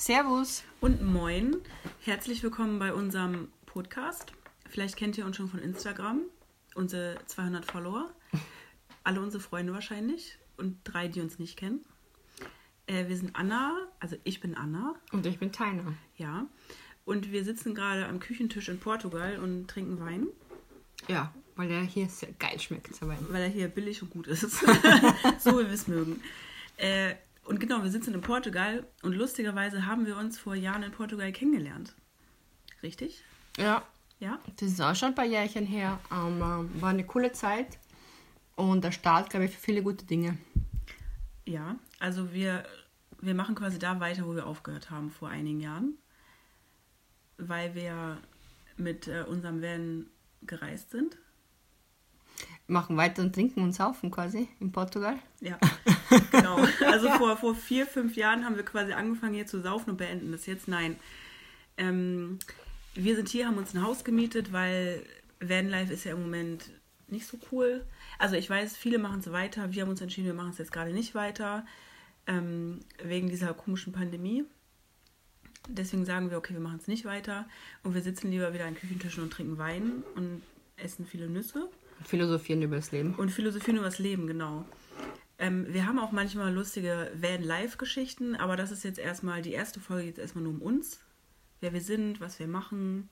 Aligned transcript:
Servus. 0.00 0.64
Und 0.80 1.02
moin. 1.02 1.56
Herzlich 2.06 2.42
willkommen 2.42 2.78
bei 2.78 2.94
unserem 2.94 3.48
Podcast. 3.66 4.32
Vielleicht 4.66 4.96
kennt 4.96 5.18
ihr 5.18 5.26
uns 5.26 5.36
schon 5.36 5.50
von 5.50 5.60
Instagram. 5.60 6.22
Unsere 6.74 7.18
200 7.26 7.66
Follower. 7.66 8.10
Alle 9.04 9.20
unsere 9.20 9.42
Freunde 9.42 9.74
wahrscheinlich. 9.74 10.38
Und 10.56 10.78
drei, 10.84 11.06
die 11.06 11.20
uns 11.20 11.38
nicht 11.38 11.58
kennen. 11.58 11.84
Äh, 12.86 13.08
wir 13.08 13.16
sind 13.18 13.36
Anna, 13.36 13.76
also 13.98 14.16
ich 14.24 14.40
bin 14.40 14.56
Anna. 14.56 14.94
Und 15.12 15.26
ich 15.26 15.38
bin 15.38 15.52
Taina. 15.52 15.92
Ja. 16.16 16.46
Und 17.04 17.30
wir 17.30 17.44
sitzen 17.44 17.74
gerade 17.74 18.06
am 18.06 18.20
Küchentisch 18.20 18.70
in 18.70 18.80
Portugal 18.80 19.38
und 19.38 19.68
trinken 19.68 20.00
Wein. 20.00 20.28
Ja, 21.08 21.34
weil 21.56 21.68
der 21.68 21.82
hier 21.82 22.08
sehr 22.08 22.32
geil 22.38 22.58
schmeckt. 22.58 23.02
Weil 23.02 23.42
er 23.42 23.48
hier 23.48 23.68
billig 23.68 24.00
und 24.00 24.08
gut 24.08 24.28
ist. 24.28 24.50
so 25.40 25.58
wie 25.58 25.66
wir 25.66 25.74
es 25.74 25.88
mögen. 25.88 26.22
Äh, 26.78 27.16
und 27.50 27.58
genau, 27.58 27.82
wir 27.82 27.90
sitzen 27.90 28.14
in 28.14 28.20
Portugal 28.20 28.86
und 29.02 29.12
lustigerweise 29.14 29.84
haben 29.84 30.06
wir 30.06 30.16
uns 30.16 30.38
vor 30.38 30.54
Jahren 30.54 30.84
in 30.84 30.92
Portugal 30.92 31.32
kennengelernt. 31.32 31.94
Richtig? 32.82 33.24
Ja, 33.58 33.82
Ja? 34.20 34.38
das 34.56 34.68
ist 34.68 34.80
auch 34.80 34.94
schon 34.94 35.08
ein 35.08 35.14
paar 35.16 35.24
Jährchen 35.26 35.66
her. 35.66 35.98
Ähm, 36.12 36.38
äh, 36.38 36.80
war 36.80 36.90
eine 36.90 37.04
coole 37.04 37.32
Zeit. 37.32 37.78
Und 38.54 38.84
der 38.84 38.92
Start, 38.92 39.30
glaube 39.30 39.46
ich, 39.46 39.50
für 39.50 39.60
viele 39.60 39.82
gute 39.82 40.04
Dinge. 40.04 40.38
Ja. 41.44 41.76
Also 41.98 42.32
wir, 42.32 42.64
wir 43.20 43.34
machen 43.34 43.56
quasi 43.56 43.78
da 43.80 43.98
weiter, 43.98 44.26
wo 44.26 44.34
wir 44.36 44.46
aufgehört 44.46 44.90
haben 44.90 45.10
vor 45.10 45.28
einigen 45.28 45.60
Jahren. 45.60 45.98
Weil 47.36 47.74
wir 47.74 48.18
mit 48.76 49.08
äh, 49.08 49.24
unserem 49.26 49.60
Van 49.60 50.06
gereist 50.42 50.90
sind. 50.90 51.18
Machen 52.68 52.96
weiter 52.96 53.22
und 53.22 53.34
trinken 53.34 53.62
und 53.62 53.72
saufen 53.72 54.10
quasi 54.12 54.48
in 54.60 54.70
Portugal. 54.70 55.18
Ja, 55.40 55.58
genau. 56.30 56.58
Also 56.86 57.08
vor, 57.10 57.36
vor 57.36 57.54
vier, 57.54 57.86
fünf 57.86 58.16
Jahren 58.16 58.44
haben 58.44 58.56
wir 58.56 58.64
quasi 58.64 58.92
angefangen 58.92 59.34
hier 59.34 59.46
zu 59.46 59.60
saufen 59.60 59.90
und 59.90 59.96
beenden 59.96 60.32
das 60.32 60.46
jetzt. 60.46 60.68
Nein. 60.68 60.96
Ähm, 61.76 62.38
wir 62.94 63.16
sind 63.16 63.28
hier, 63.28 63.46
haben 63.46 63.58
uns 63.58 63.74
ein 63.74 63.82
Haus 63.82 64.04
gemietet, 64.04 64.52
weil 64.52 65.02
Vanlife 65.40 65.92
ist 65.92 66.04
ja 66.04 66.12
im 66.12 66.22
Moment 66.22 66.70
nicht 67.08 67.26
so 67.26 67.38
cool. 67.50 67.84
Also 68.18 68.36
ich 68.36 68.48
weiß, 68.48 68.76
viele 68.76 68.98
machen 68.98 69.20
es 69.20 69.32
weiter. 69.32 69.72
Wir 69.72 69.82
haben 69.82 69.90
uns 69.90 70.00
entschieden, 70.00 70.26
wir 70.26 70.34
machen 70.34 70.50
es 70.50 70.58
jetzt 70.58 70.72
gerade 70.72 70.92
nicht 70.92 71.14
weiter. 71.14 71.66
Ähm, 72.26 72.80
wegen 73.02 73.28
dieser 73.28 73.54
komischen 73.54 73.92
Pandemie. 73.92 74.44
Deswegen 75.68 76.04
sagen 76.04 76.30
wir, 76.30 76.38
okay, 76.38 76.52
wir 76.52 76.60
machen 76.60 76.78
es 76.80 76.86
nicht 76.86 77.04
weiter. 77.04 77.48
Und 77.82 77.94
wir 77.94 78.02
sitzen 78.02 78.30
lieber 78.30 78.52
wieder 78.54 78.66
an 78.66 78.74
Küchentischen 78.74 79.22
und 79.22 79.32
trinken 79.32 79.58
Wein 79.58 80.02
und 80.14 80.42
essen 80.76 81.06
viele 81.06 81.28
Nüsse. 81.28 81.68
Philosophieren 82.04 82.62
über 82.62 82.76
das 82.76 82.92
Leben. 82.92 83.14
Und 83.14 83.30
philosophieren 83.30 83.76
über 83.76 83.86
das 83.86 83.98
Leben, 83.98 84.26
genau. 84.26 84.64
Ähm, 85.40 85.66
wir 85.72 85.86
haben 85.86 85.98
auch 85.98 86.12
manchmal 86.12 86.52
lustige 86.52 87.10
Van-Life-Geschichten, 87.14 88.36
aber 88.36 88.56
das 88.56 88.70
ist 88.70 88.84
jetzt 88.84 88.98
erstmal, 88.98 89.40
die 89.40 89.52
erste 89.52 89.80
Folge 89.80 90.08
jetzt 90.08 90.18
erstmal 90.18 90.44
nur 90.44 90.52
um 90.52 90.60
uns. 90.60 91.00
Wer 91.60 91.72
wir 91.72 91.80
sind, 91.80 92.20
was 92.20 92.38
wir 92.38 92.46
machen. 92.46 93.08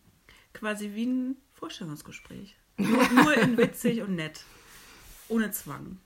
Quasi 0.53 0.95
wie 0.95 1.07
ein 1.07 1.37
Vorstellungsgespräch. 1.55 2.55
Nur, 2.77 3.09
nur 3.13 3.35
in 3.35 3.57
witzig 3.57 4.03
und 4.03 4.15
nett. 4.15 4.45
Ohne 5.29 5.53
Zwang. 5.53 5.97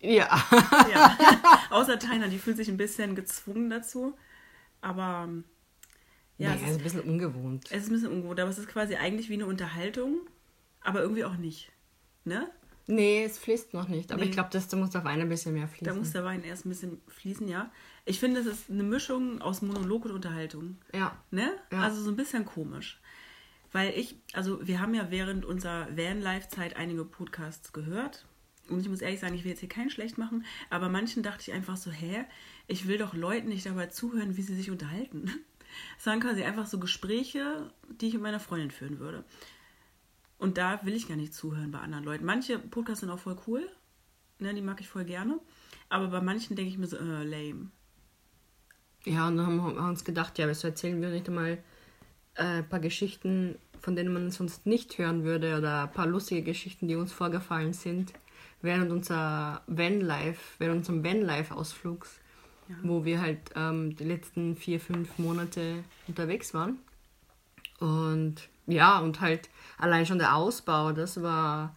Ja. 0.00 0.44
Ja. 0.92 1.18
Außer 1.70 1.98
Taina, 1.98 2.28
die 2.28 2.38
fühlt 2.38 2.56
sich 2.56 2.68
ein 2.68 2.76
bisschen 2.76 3.16
gezwungen 3.16 3.68
dazu. 3.68 4.16
Aber 4.80 5.24
ähm, 5.26 5.44
ja, 6.36 6.50
ja, 6.50 6.54
es, 6.54 6.60
ist 6.60 6.68
ist, 6.68 6.76
ein 6.76 6.82
bisschen 6.84 7.00
ungewohnt. 7.00 7.64
es 7.72 7.82
ist 7.82 7.88
ein 7.88 7.94
bisschen 7.94 8.12
ungewohnt, 8.12 8.38
aber 8.38 8.50
es 8.50 8.58
ist 8.58 8.68
quasi 8.68 8.94
eigentlich 8.94 9.28
wie 9.28 9.34
eine 9.34 9.46
Unterhaltung, 9.46 10.20
aber 10.82 11.02
irgendwie 11.02 11.24
auch 11.24 11.36
nicht. 11.36 11.72
Ne? 12.24 12.48
Nee, 12.88 13.22
es 13.24 13.38
fließt 13.38 13.74
noch 13.74 13.86
nicht. 13.88 14.10
Aber 14.12 14.22
Nee. 14.22 14.28
ich 14.28 14.32
glaube, 14.32 14.48
da 14.50 14.76
muss 14.76 14.96
auf 14.96 15.04
ein 15.04 15.28
bisschen 15.28 15.52
mehr 15.54 15.68
fließen. 15.68 15.86
Da 15.86 15.94
muss 15.94 16.12
der 16.12 16.24
Wein 16.24 16.42
erst 16.42 16.64
ein 16.64 16.70
bisschen 16.70 17.00
fließen, 17.06 17.46
ja. 17.46 17.70
Ich 18.06 18.18
finde, 18.18 18.40
es 18.40 18.46
ist 18.46 18.70
eine 18.70 18.82
Mischung 18.82 19.40
aus 19.42 19.60
Monolog 19.62 20.06
und 20.06 20.12
Unterhaltung. 20.12 20.78
ja. 20.94 21.16
Ne? 21.30 21.52
Ja. 21.70 21.82
Also 21.82 22.02
so 22.02 22.10
ein 22.10 22.16
bisschen 22.16 22.44
komisch. 22.46 23.00
Weil 23.72 23.92
ich, 23.96 24.16
also 24.32 24.66
wir 24.66 24.80
haben 24.80 24.94
ja 24.94 25.10
während 25.10 25.44
unserer 25.44 25.94
Van-Life-Zeit 25.94 26.76
einige 26.76 27.04
Podcasts 27.04 27.74
gehört. 27.74 28.24
Und 28.70 28.80
ich 28.80 28.88
muss 28.88 29.02
ehrlich 29.02 29.20
sagen, 29.20 29.34
ich 29.34 29.44
will 29.44 29.50
jetzt 29.50 29.60
hier 29.60 29.68
keinen 29.68 29.90
schlecht 29.90 30.16
machen, 30.18 30.44
aber 30.70 30.88
manchen 30.88 31.22
dachte 31.22 31.42
ich 31.42 31.52
einfach 31.52 31.76
so, 31.76 31.90
hä, 31.90 32.24
ich 32.66 32.86
will 32.88 32.96
doch 32.98 33.12
Leuten 33.14 33.48
nicht 33.48 33.64
dabei 33.66 33.86
zuhören, 33.86 34.36
wie 34.38 34.42
sie 34.42 34.54
sich 34.56 34.70
unterhalten. 34.70 35.30
Es 35.98 36.06
waren 36.06 36.18
quasi 36.20 36.42
einfach 36.44 36.66
so 36.66 36.78
Gespräche, 36.78 37.70
die 38.00 38.06
ich 38.08 38.14
mit 38.14 38.22
meiner 38.22 38.40
Freundin 38.40 38.70
führen 38.70 38.98
würde. 39.00 39.22
Und 40.38 40.56
da 40.56 40.80
will 40.84 40.94
ich 40.94 41.08
gar 41.08 41.16
nicht 41.16 41.34
zuhören 41.34 41.70
bei 41.70 41.80
anderen 41.80 42.04
Leuten. 42.04 42.24
Manche 42.24 42.58
Podcasts 42.58 43.00
sind 43.00 43.10
auch 43.10 43.18
voll 43.18 43.36
cool, 43.46 43.68
ne, 44.38 44.54
die 44.54 44.62
mag 44.62 44.80
ich 44.80 44.88
voll 44.88 45.04
gerne. 45.04 45.38
Aber 45.88 46.08
bei 46.08 46.20
manchen 46.20 46.54
denke 46.56 46.70
ich 46.70 46.78
mir 46.78 46.86
so, 46.86 46.96
äh, 46.96 47.24
lame. 47.24 47.70
Ja, 49.04 49.28
und 49.28 49.36
dann 49.36 49.46
haben 49.46 49.56
wir 49.74 49.82
uns 49.82 50.04
gedacht, 50.04 50.38
ja, 50.38 50.48
wieso 50.48 50.68
erzählen 50.68 51.00
wir 51.00 51.10
nicht 51.10 51.28
einmal 51.28 51.58
äh, 52.34 52.42
ein 52.58 52.68
paar 52.68 52.80
Geschichten, 52.80 53.56
von 53.80 53.96
denen 53.96 54.12
man 54.12 54.30
sonst 54.30 54.66
nicht 54.66 54.98
hören 54.98 55.24
würde 55.24 55.56
oder 55.56 55.84
ein 55.84 55.92
paar 55.92 56.06
lustige 56.06 56.42
Geschichten, 56.42 56.88
die 56.88 56.96
uns 56.96 57.12
vorgefallen 57.12 57.72
sind 57.72 58.12
während 58.60 58.90
unser 58.90 59.62
Vanlife, 59.68 60.40
während 60.58 60.78
unserem 60.78 61.04
Vanlife-Ausflugs, 61.04 62.18
Ja. 62.68 62.76
wo 62.82 63.04
wir 63.04 63.20
halt 63.20 63.38
ähm, 63.54 63.96
die 63.96 64.04
letzten 64.04 64.56
vier, 64.56 64.80
fünf 64.80 65.16
Monate 65.18 65.84
unterwegs 66.08 66.52
waren. 66.54 66.78
Und 67.78 68.48
ja, 68.68 69.00
und 69.00 69.20
halt 69.20 69.48
allein 69.78 70.06
schon 70.06 70.18
der 70.18 70.36
Ausbau, 70.36 70.92
das 70.92 71.22
war 71.22 71.74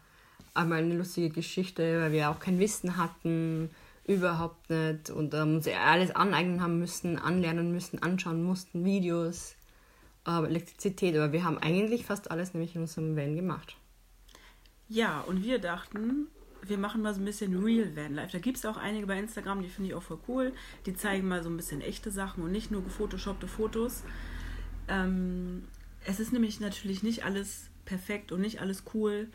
einmal 0.54 0.80
eine 0.80 0.96
lustige 0.96 1.30
Geschichte, 1.30 2.02
weil 2.02 2.12
wir 2.12 2.30
auch 2.30 2.40
kein 2.40 2.60
Wissen 2.60 2.98
hatten, 2.98 3.70
überhaupt 4.06 4.70
nicht 4.70 5.10
und 5.10 5.34
ähm, 5.34 5.56
uns 5.56 5.68
alles 5.68 6.12
aneignen 6.12 6.62
haben 6.62 6.80
müssen, 6.80 7.18
anlernen 7.18 7.72
müssen, 7.72 8.04
anschauen 8.04 8.44
mussten, 8.44 8.84
Videos, 8.84 9.56
äh, 10.28 10.46
Elektrizität, 10.46 11.16
aber 11.16 11.32
wir 11.32 11.44
haben 11.44 11.58
eigentlich 11.58 12.06
fast 12.06 12.30
alles 12.30 12.54
nämlich 12.54 12.76
in 12.76 12.82
unserem 12.82 13.16
Van 13.16 13.36
gemacht. 13.36 13.78
Ja, 14.90 15.22
und 15.22 15.44
wir 15.44 15.60
dachten, 15.60 16.28
wir 16.64 16.78
machen 16.78 17.02
mal 17.02 17.14
so 17.14 17.22
ein 17.22 17.26
bisschen 17.26 17.64
Real 17.64 17.96
Vanlife. 17.96 18.34
Da 18.34 18.40
gibt 18.40 18.58
es 18.58 18.66
auch 18.66 18.76
einige 18.76 19.08
bei 19.08 19.18
Instagram, 19.18 19.62
die 19.64 19.70
finde 19.70 19.90
ich 19.90 19.96
auch 19.96 20.04
voll 20.04 20.20
cool. 20.28 20.52
Die 20.86 20.94
zeigen 20.94 21.28
mal 21.28 21.42
so 21.42 21.50
ein 21.50 21.56
bisschen 21.56 21.80
echte 21.80 22.12
Sachen 22.12 22.44
und 22.44 22.52
nicht 22.52 22.72
nur 22.72 22.84
gefotoshoppte 22.84 23.48
Fotos. 23.48 24.04
Ähm, 24.90 25.64
es 26.06 26.20
ist 26.20 26.34
nämlich 26.34 26.60
natürlich 26.60 27.04
nicht 27.04 27.24
alles 27.26 27.70
perfekt 27.86 28.32
und 28.32 28.42
nicht 28.42 28.62
alles 28.62 28.84
cool 28.94 29.28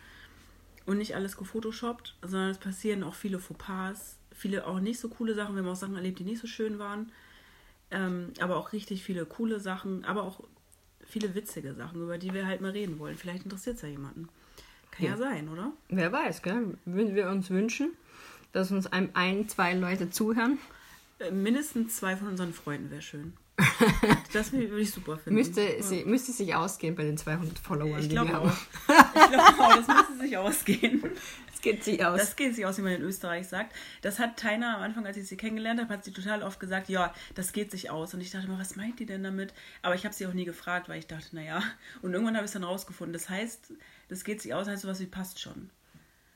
und 0.87 0.99
nicht 0.99 1.15
alles 1.15 1.37
gefotoshoppt, 1.37 2.17
sondern 2.23 2.51
es 2.51 2.59
passieren 2.59 3.03
auch 3.03 3.15
viele 3.15 3.39
Fauxpas, 3.39 4.17
viele 4.33 4.67
auch 4.67 4.81
nicht 4.81 5.01
so 5.01 5.09
coole 5.09 5.35
Sachen. 5.35 5.55
Wir 5.55 5.63
haben 5.63 5.71
auch 5.71 5.77
Sachen 5.77 5.97
erlebt, 5.97 6.19
die 6.19 6.25
nicht 6.25 6.41
so 6.41 6.47
schön 6.47 6.79
waren. 6.79 7.13
Ähm, 7.91 8.33
aber 8.41 8.57
auch 8.57 8.73
richtig 8.73 9.05
viele 9.05 9.27
coole 9.27 9.61
Sachen, 9.61 10.05
aber 10.05 10.25
auch 10.25 10.41
viele 11.09 11.35
witzige 11.35 11.75
Sachen, 11.75 12.03
über 12.03 12.19
die 12.19 12.35
wir 12.35 12.47
halt 12.47 12.61
mal 12.61 12.73
reden 12.73 12.99
wollen. 12.99 13.17
Vielleicht 13.17 13.45
interessiert 13.45 13.77
es 13.77 13.83
ja 13.83 13.89
jemanden. 13.89 14.29
Kann 14.91 15.05
ja, 15.07 15.13
Ja. 15.13 15.17
sein, 15.17 15.49
oder? 15.49 15.73
Wer 15.89 16.11
weiß, 16.11 16.43
gell? 16.43 16.77
Würden 16.85 17.15
wir 17.15 17.29
uns 17.31 17.49
wünschen, 17.51 17.91
dass 18.53 18.73
uns 18.73 18.87
ein, 18.89 19.15
ein 19.15 19.49
zwei 19.49 19.75
Leute 19.75 20.11
zuhören. 20.11 20.59
Äh, 21.21 21.31
Mindestens 21.31 21.97
zwei 21.97 22.17
von 22.17 22.29
unseren 22.29 22.53
Freunden 22.53 22.91
wäre 22.91 23.03
schön. 23.03 23.35
Das 24.33 24.53
würde 24.53 24.79
ich 24.79 24.91
super 24.91 25.17
finden. 25.17 25.39
Müsste, 25.39 25.63
ja. 25.63 25.83
sie, 25.83 26.05
müsste 26.05 26.33
sich 26.33 26.55
ausgehen 26.55 26.95
bei 26.95 27.05
den 27.05 27.17
200 27.17 27.59
Followern, 27.59 28.01
Ich 28.01 28.09
die 28.09 28.15
wir 28.15 28.29
haben. 28.29 28.53
Ich 28.87 29.31
glaube 29.31 29.63
auch, 29.63 29.77
das 29.77 29.89
müsste 29.89 30.19
sich 30.19 30.37
ausgehen. 30.37 31.03
Es 31.53 31.63
geht 31.63 31.83
sich 31.83 32.05
aus. 32.05 32.21
Das 32.21 32.37
geht 32.37 32.55
sich 32.55 32.67
aus, 32.67 32.77
wie 32.77 32.83
man 32.83 32.93
in 32.93 33.03
Österreich 33.03 33.49
sagt. 33.49 33.75
Das 34.03 34.19
hat 34.19 34.37
Taina 34.37 34.77
am 34.77 34.83
Anfang, 34.83 35.07
als 35.07 35.17
ich 35.17 35.27
sie 35.27 35.39
kennengelernt 35.39 35.81
habe, 35.81 35.93
hat 35.93 36.05
sie 36.05 36.13
total 36.13 36.43
oft 36.43 36.61
gesagt, 36.61 36.91
ja, 36.91 37.15
das 37.35 37.53
geht 37.53 37.71
sich 37.71 37.91
aus. 37.91 38.13
Und 38.13 38.21
ich 38.21 38.31
dachte 38.31 38.47
immer, 38.47 38.59
was 38.59 38.77
meint 38.77 39.01
die 39.01 39.07
denn 39.07 39.23
damit? 39.23 39.55
Aber 39.81 39.95
ich 39.95 40.05
habe 40.05 40.15
sie 40.15 40.27
auch 40.27 40.35
nie 40.35 40.45
gefragt, 40.45 40.91
weil 40.91 40.99
ich 40.99 41.07
dachte, 41.07 41.35
naja. 41.35 41.63
Und 42.03 42.13
irgendwann 42.13 42.37
habe 42.37 42.45
ich 42.45 42.51
es 42.51 42.53
dann 42.53 42.65
rausgefunden. 42.65 43.15
Das 43.15 43.31
heißt, 43.31 43.73
das 44.09 44.25
geht 44.25 44.43
sich 44.43 44.53
aus, 44.53 44.69
heißt 44.69 44.83
sowas 44.83 45.01
wie 45.01 45.07
passt 45.07 45.41
schon. 45.41 45.71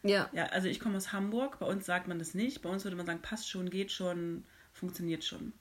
ja. 0.03 0.31
Ja, 0.33 0.47
also 0.47 0.69
ich 0.69 0.81
komme 0.81 0.97
aus 0.97 1.13
Hamburg, 1.13 1.59
bei 1.59 1.67
uns 1.67 1.85
sagt 1.85 2.09
man 2.09 2.19
das 2.19 2.33
nicht. 2.33 2.63
Bei 2.63 2.71
uns 2.71 2.85
würde 2.85 2.97
man 2.97 3.05
sagen, 3.05 3.21
passt 3.21 3.49
schon, 3.49 3.69
geht 3.69 3.93
schon, 3.93 4.45
funktioniert 4.73 5.23
schon. 5.23 5.53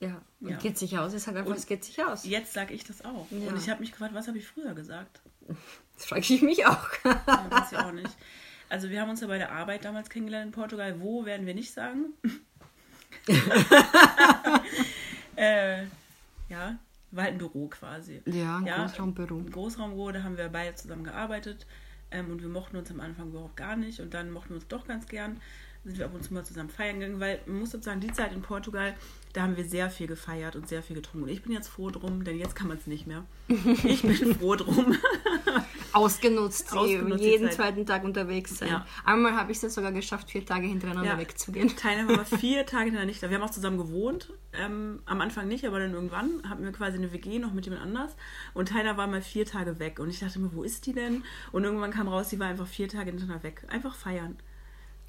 Ja. 0.00 0.20
Und 0.40 0.50
Ja. 0.50 0.56
geht 0.56 0.78
sich 0.78 0.98
aus. 0.98 1.12
Es 1.12 1.26
hat 1.26 1.36
einfach, 1.36 1.54
es 1.54 1.66
geht 1.66 1.84
sich 1.84 2.02
aus. 2.04 2.24
Jetzt 2.24 2.52
sage 2.52 2.74
ich 2.74 2.84
das 2.84 3.04
auch. 3.04 3.26
Ja. 3.30 3.48
Und 3.50 3.58
ich 3.58 3.68
habe 3.70 3.80
mich 3.80 3.92
gefragt, 3.92 4.14
was 4.14 4.28
habe 4.28 4.38
ich 4.38 4.46
früher 4.46 4.74
gesagt? 4.74 5.20
Das 5.96 6.06
frage 6.06 6.20
ich 6.22 6.42
mich 6.42 6.66
auch. 6.66 6.86
Ja, 7.04 7.46
weiß 7.50 7.72
ich 7.72 7.78
auch 7.78 7.92
nicht. 7.92 8.10
Also 8.68 8.88
wir 8.88 9.00
haben 9.00 9.10
uns 9.10 9.20
ja 9.20 9.26
bei 9.26 9.38
der 9.38 9.52
Arbeit 9.52 9.84
damals 9.84 10.08
kennengelernt 10.10 10.46
in 10.46 10.52
Portugal. 10.52 11.00
Wo 11.00 11.24
werden 11.24 11.46
wir 11.46 11.54
nicht 11.54 11.72
sagen? 11.72 12.12
äh, 15.36 15.82
ja, 16.48 16.78
war 17.10 17.24
halt 17.24 17.34
ein 17.34 17.38
Büro 17.38 17.68
quasi. 17.68 18.22
ja, 18.26 18.58
ein 18.58 18.66
Ja, 18.66 18.84
Großraumbüro. 18.86 19.38
Ein 19.38 19.50
Großraumbüro, 19.50 20.12
da 20.12 20.22
haben 20.22 20.36
wir 20.36 20.48
beide 20.48 20.74
zusammen 20.76 21.04
gearbeitet. 21.04 21.66
Ähm, 22.12 22.30
und 22.30 22.42
wir 22.42 22.48
mochten 22.48 22.76
uns 22.76 22.90
am 22.90 23.00
Anfang 23.00 23.28
überhaupt 23.28 23.56
gar 23.56 23.76
nicht. 23.76 24.00
Und 24.00 24.14
dann 24.14 24.30
mochten 24.30 24.50
wir 24.50 24.56
uns 24.56 24.68
doch 24.68 24.86
ganz 24.86 25.06
gern. 25.06 25.40
Sind 25.84 25.96
wir 25.98 26.04
ab 26.04 26.14
und 26.14 26.22
zu 26.22 26.34
mal 26.34 26.44
zusammen 26.44 26.68
feiern 26.68 27.00
gegangen, 27.00 27.20
weil 27.20 27.40
man 27.46 27.60
muss 27.60 27.70
sozusagen 27.70 28.00
die 28.00 28.12
Zeit 28.12 28.32
in 28.32 28.42
Portugal, 28.42 28.94
da 29.32 29.42
haben 29.42 29.56
wir 29.56 29.64
sehr 29.64 29.88
viel 29.90 30.06
gefeiert 30.06 30.54
und 30.54 30.68
sehr 30.68 30.82
viel 30.82 30.96
getrunken. 30.96 31.24
Und 31.24 31.32
ich 31.32 31.42
bin 31.42 31.52
jetzt 31.52 31.68
froh 31.68 31.90
drum, 31.90 32.22
denn 32.24 32.36
jetzt 32.38 32.54
kann 32.54 32.68
man 32.68 32.76
es 32.76 32.86
nicht 32.86 33.06
mehr. 33.06 33.24
Ich 33.48 34.02
bin 34.02 34.34
froh 34.38 34.56
drum. 34.56 34.94
ausgenutzt, 35.92 36.76
Ausgenutzt 36.76 37.22
jeden 37.22 37.50
zweiten 37.50 37.86
Tag 37.86 38.04
unterwegs 38.04 38.58
sein. 38.58 38.68
Ja. 38.68 38.86
Einmal 39.04 39.34
habe 39.36 39.52
ich 39.52 39.62
es 39.62 39.74
sogar 39.74 39.92
geschafft, 39.92 40.30
vier 40.30 40.44
Tage 40.44 40.66
hintereinander 40.66 41.12
Ja. 41.12 41.18
wegzugehen. 41.18 41.74
Teilnehmer 41.76 42.18
war 42.18 42.24
vier 42.38 42.66
Tage 42.66 42.84
hinterher 42.86 43.06
nicht 43.06 43.22
da. 43.22 43.30
Wir 43.30 43.36
haben 43.38 43.44
auch 43.44 43.50
zusammen 43.50 43.78
gewohnt. 43.78 44.32
Ähm, 44.52 45.00
am 45.06 45.20
Anfang 45.20 45.48
nicht, 45.48 45.64
aber 45.64 45.78
dann 45.78 45.94
irgendwann 45.94 46.42
hatten 46.48 46.62
wir 46.64 46.72
quasi 46.72 46.98
eine 46.98 47.12
WG 47.12 47.38
noch 47.38 47.52
mit 47.52 47.64
jemand 47.64 47.82
anders. 47.82 48.14
Und 48.52 48.68
Tyler 48.68 48.96
war 48.96 49.06
mal 49.06 49.22
vier 49.22 49.46
Tage 49.46 49.78
weg. 49.78 49.98
Und 49.98 50.10
ich 50.10 50.20
dachte 50.20 50.38
mir, 50.40 50.52
wo 50.52 50.62
ist 50.62 50.86
die 50.86 50.92
denn? 50.92 51.24
Und 51.52 51.64
irgendwann 51.64 51.90
kam 51.90 52.08
raus, 52.08 52.28
die 52.28 52.38
war 52.38 52.48
einfach 52.48 52.66
vier 52.66 52.88
Tage 52.88 53.10
hintereinander 53.10 53.42
weg. 53.44 53.62
Einfach 53.68 53.94
feiern. 53.94 54.36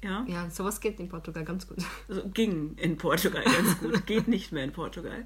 Ja, 0.02 0.24
Ja, 0.26 0.50
sowas 0.50 0.80
geht 0.80 0.98
in 0.98 1.08
Portugal 1.08 1.44
ganz 1.44 1.68
gut. 1.68 1.78
also 2.08 2.28
ging 2.28 2.74
in 2.76 2.96
Portugal 2.96 3.44
ganz 3.44 3.78
gut. 3.78 4.06
Geht 4.06 4.28
nicht 4.28 4.52
mehr 4.52 4.64
in 4.64 4.72
Portugal. 4.72 5.24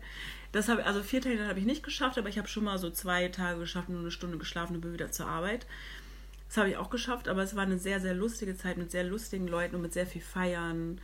Das 0.53 0.69
habe 0.69 0.85
also 0.85 1.03
vier 1.03 1.21
Tage 1.21 1.47
habe 1.47 1.59
ich 1.59 1.65
nicht 1.65 1.83
geschafft, 1.83 2.19
aber 2.19 2.29
ich 2.29 2.39
habe 2.39 2.49
schon 2.49 2.65
mal 2.65 2.79
so 2.79 2.91
zwei 2.91 3.29
Tage 3.29 3.61
geschafft, 3.61 3.89
nur 3.89 4.01
eine 4.01 4.11
Stunde 4.11 4.39
geschlafen 4.39 4.77
und 4.77 4.83
bin 4.83 4.93
wieder 4.93 5.11
zur 5.11 5.27
Arbeit. 5.27 5.67
Das 6.49 6.59
habe 6.59 6.71
ich 6.71 6.77
auch 6.77 6.91
geschafft, 6.91 7.29
aber 7.29 7.43
es 7.43 7.57
war 7.57 7.65
eine 7.65 7.79
sehr, 7.79 8.01
sehr 8.01 8.15
lustige 8.15 8.57
Zeit 8.57 8.77
mit 8.77 8.91
sehr 8.91 9.05
lustigen 9.05 9.49
Leuten 9.49 9.77
und 9.77 9.83
mit 9.83 9.93
sehr 9.93 10.07
viel 10.07 10.23
Feiern, 10.23 11.01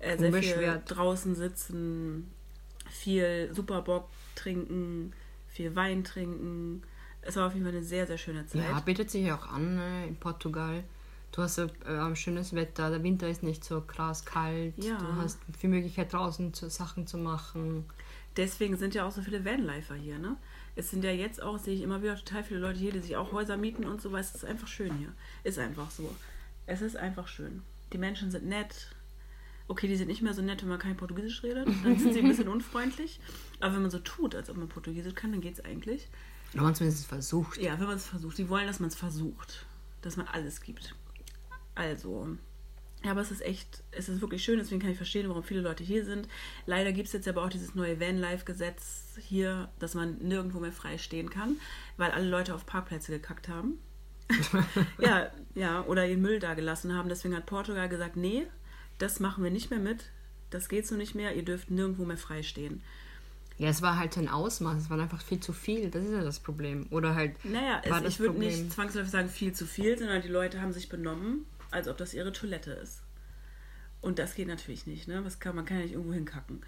äh, 0.00 0.16
sehr 0.18 0.32
viel 0.32 0.82
draußen 0.86 1.34
sitzen, 1.34 2.30
viel 2.90 3.50
Superbock 3.54 4.08
trinken, 4.34 5.12
viel 5.48 5.76
Wein 5.76 6.04
trinken. 6.04 6.82
Es 7.22 7.36
war 7.36 7.46
auf 7.46 7.54
jeden 7.54 7.66
Fall 7.66 7.74
eine 7.74 7.84
sehr, 7.84 8.06
sehr 8.06 8.18
schöne 8.18 8.46
Zeit. 8.46 8.62
Ja, 8.62 8.80
bietet 8.80 9.10
sich 9.10 9.30
auch 9.30 9.46
an 9.46 9.78
äh, 9.78 10.06
in 10.08 10.16
Portugal. 10.16 10.82
Du 11.32 11.42
hast 11.42 11.58
äh, 11.58 12.16
schönes 12.16 12.54
Wetter, 12.54 12.90
der 12.90 13.02
Winter 13.02 13.28
ist 13.28 13.42
nicht 13.42 13.64
so 13.64 13.80
krass 13.80 14.24
kalt, 14.24 14.74
Ja. 14.82 14.98
du 14.98 15.14
hast 15.16 15.38
viel 15.58 15.70
Möglichkeit 15.70 16.12
draußen 16.12 16.52
zu, 16.54 16.68
Sachen 16.70 17.06
zu 17.06 17.18
machen. 17.18 17.84
Deswegen 18.36 18.76
sind 18.76 18.94
ja 18.94 19.04
auch 19.06 19.12
so 19.12 19.22
viele 19.22 19.44
Vanlifer 19.44 19.94
hier, 19.94 20.18
ne? 20.18 20.36
Es 20.76 20.90
sind 20.90 21.04
ja 21.04 21.10
jetzt 21.10 21.42
auch, 21.42 21.58
sehe 21.58 21.74
ich 21.74 21.82
immer 21.82 22.02
wieder 22.02 22.16
total 22.16 22.42
viele 22.44 22.60
Leute 22.60 22.78
hier, 22.78 22.92
die 22.92 23.00
sich 23.00 23.16
auch 23.16 23.32
Häuser 23.32 23.56
mieten 23.56 23.84
und 23.84 24.00
so, 24.00 24.12
weil 24.12 24.20
es 24.20 24.34
ist 24.34 24.44
einfach 24.44 24.68
schön 24.68 24.94
hier. 24.98 25.12
Ist 25.44 25.58
einfach 25.58 25.90
so. 25.90 26.14
Es 26.66 26.80
ist 26.80 26.96
einfach 26.96 27.26
schön. 27.28 27.62
Die 27.92 27.98
Menschen 27.98 28.30
sind 28.30 28.46
nett. 28.46 28.94
Okay, 29.68 29.86
die 29.88 29.96
sind 29.96 30.08
nicht 30.08 30.22
mehr 30.22 30.34
so 30.34 30.42
nett, 30.42 30.62
wenn 30.62 30.68
man 30.68 30.78
kein 30.78 30.96
Portugiesisch 30.96 31.42
redet. 31.42 31.66
Dann 31.84 31.98
sind 31.98 32.12
sie 32.12 32.20
ein 32.20 32.28
bisschen 32.28 32.48
unfreundlich. 32.56 33.20
Aber 33.60 33.74
wenn 33.74 33.82
man 33.82 33.90
so 33.90 33.98
tut, 33.98 34.34
als 34.34 34.48
ob 34.50 34.56
man 34.56 34.68
Portugiesisch 34.68 35.14
kann, 35.14 35.32
dann 35.32 35.40
geht's 35.40 35.60
eigentlich. 35.60 36.08
Wenn 36.52 36.62
man 36.64 36.74
zumindest 36.74 37.06
versucht. 37.06 37.58
Ja, 37.60 37.78
wenn 37.78 37.86
man 37.86 37.96
es 37.96 38.06
versucht. 38.06 38.38
Die 38.38 38.48
wollen, 38.48 38.66
dass 38.66 38.80
man 38.80 38.88
es 38.88 38.96
versucht. 38.96 39.66
Dass 40.02 40.16
man 40.16 40.26
alles 40.28 40.60
gibt. 40.60 40.94
Also, 41.74 42.36
ja, 43.02 43.12
aber 43.12 43.22
es 43.22 43.30
ist 43.30 43.42
echt, 43.42 43.82
es 43.92 44.08
ist 44.08 44.20
wirklich 44.20 44.44
schön, 44.44 44.58
deswegen 44.58 44.80
kann 44.80 44.90
ich 44.90 44.96
verstehen, 44.96 45.28
warum 45.28 45.42
viele 45.42 45.62
Leute 45.62 45.82
hier 45.82 46.04
sind. 46.04 46.28
Leider 46.66 46.92
gibt 46.92 47.06
es 47.06 47.12
jetzt 47.12 47.28
aber 47.28 47.42
auch 47.42 47.48
dieses 47.48 47.74
neue 47.74 47.98
Vanlife-Gesetz 47.98 49.16
hier, 49.18 49.70
dass 49.78 49.94
man 49.94 50.18
nirgendwo 50.18 50.60
mehr 50.60 50.72
frei 50.72 50.98
stehen 50.98 51.30
kann, 51.30 51.56
weil 51.96 52.10
alle 52.10 52.28
Leute 52.28 52.54
auf 52.54 52.66
Parkplätze 52.66 53.12
gekackt 53.12 53.48
haben. 53.48 53.78
ja, 54.98 55.30
ja, 55.54 55.82
oder 55.84 56.06
ihren 56.06 56.20
Müll 56.20 56.38
da 56.38 56.54
gelassen 56.54 56.94
haben. 56.94 57.08
Deswegen 57.08 57.34
hat 57.34 57.46
Portugal 57.46 57.88
gesagt, 57.88 58.16
nee, 58.16 58.46
das 58.98 59.18
machen 59.18 59.42
wir 59.42 59.50
nicht 59.50 59.70
mehr 59.70 59.80
mit. 59.80 60.10
Das 60.50 60.68
geht 60.68 60.86
so 60.86 60.94
nicht 60.94 61.14
mehr. 61.14 61.34
Ihr 61.34 61.44
dürft 61.44 61.70
nirgendwo 61.70 62.04
mehr 62.04 62.18
frei 62.18 62.42
stehen. 62.42 62.82
Ja, 63.56 63.68
es 63.68 63.82
war 63.82 63.98
halt 63.98 64.16
ein 64.16 64.28
Ausmaß, 64.28 64.84
es 64.84 64.90
war 64.90 64.98
einfach 64.98 65.20
viel 65.20 65.40
zu 65.40 65.52
viel, 65.52 65.90
das 65.90 66.02
ist 66.02 66.12
ja 66.12 66.24
das 66.24 66.40
Problem. 66.40 66.86
Oder 66.90 67.14
halt, 67.14 67.44
Naja, 67.44 67.82
war 67.88 67.98
es, 67.98 68.04
das 68.04 68.12
ich 68.14 68.20
würde 68.20 68.38
nicht 68.38 68.72
zwangsläufig 68.72 69.10
sagen 69.10 69.28
viel 69.28 69.52
zu 69.52 69.66
viel, 69.66 69.98
sondern 69.98 70.22
die 70.22 70.28
Leute 70.28 70.62
haben 70.62 70.72
sich 70.72 70.88
benommen, 70.88 71.44
als 71.70 71.88
ob 71.88 71.96
das 71.98 72.14
ihre 72.14 72.32
Toilette 72.32 72.72
ist. 72.72 73.02
Und 74.00 74.18
das 74.18 74.34
geht 74.34 74.48
natürlich 74.48 74.86
nicht, 74.86 75.08
ne? 75.08 75.24
Was 75.24 75.40
kann, 75.40 75.54
man 75.56 75.64
kann 75.64 75.78
ja 75.78 75.82
nicht 75.84 75.92
irgendwo 75.92 76.14
hinkacken 76.14 76.62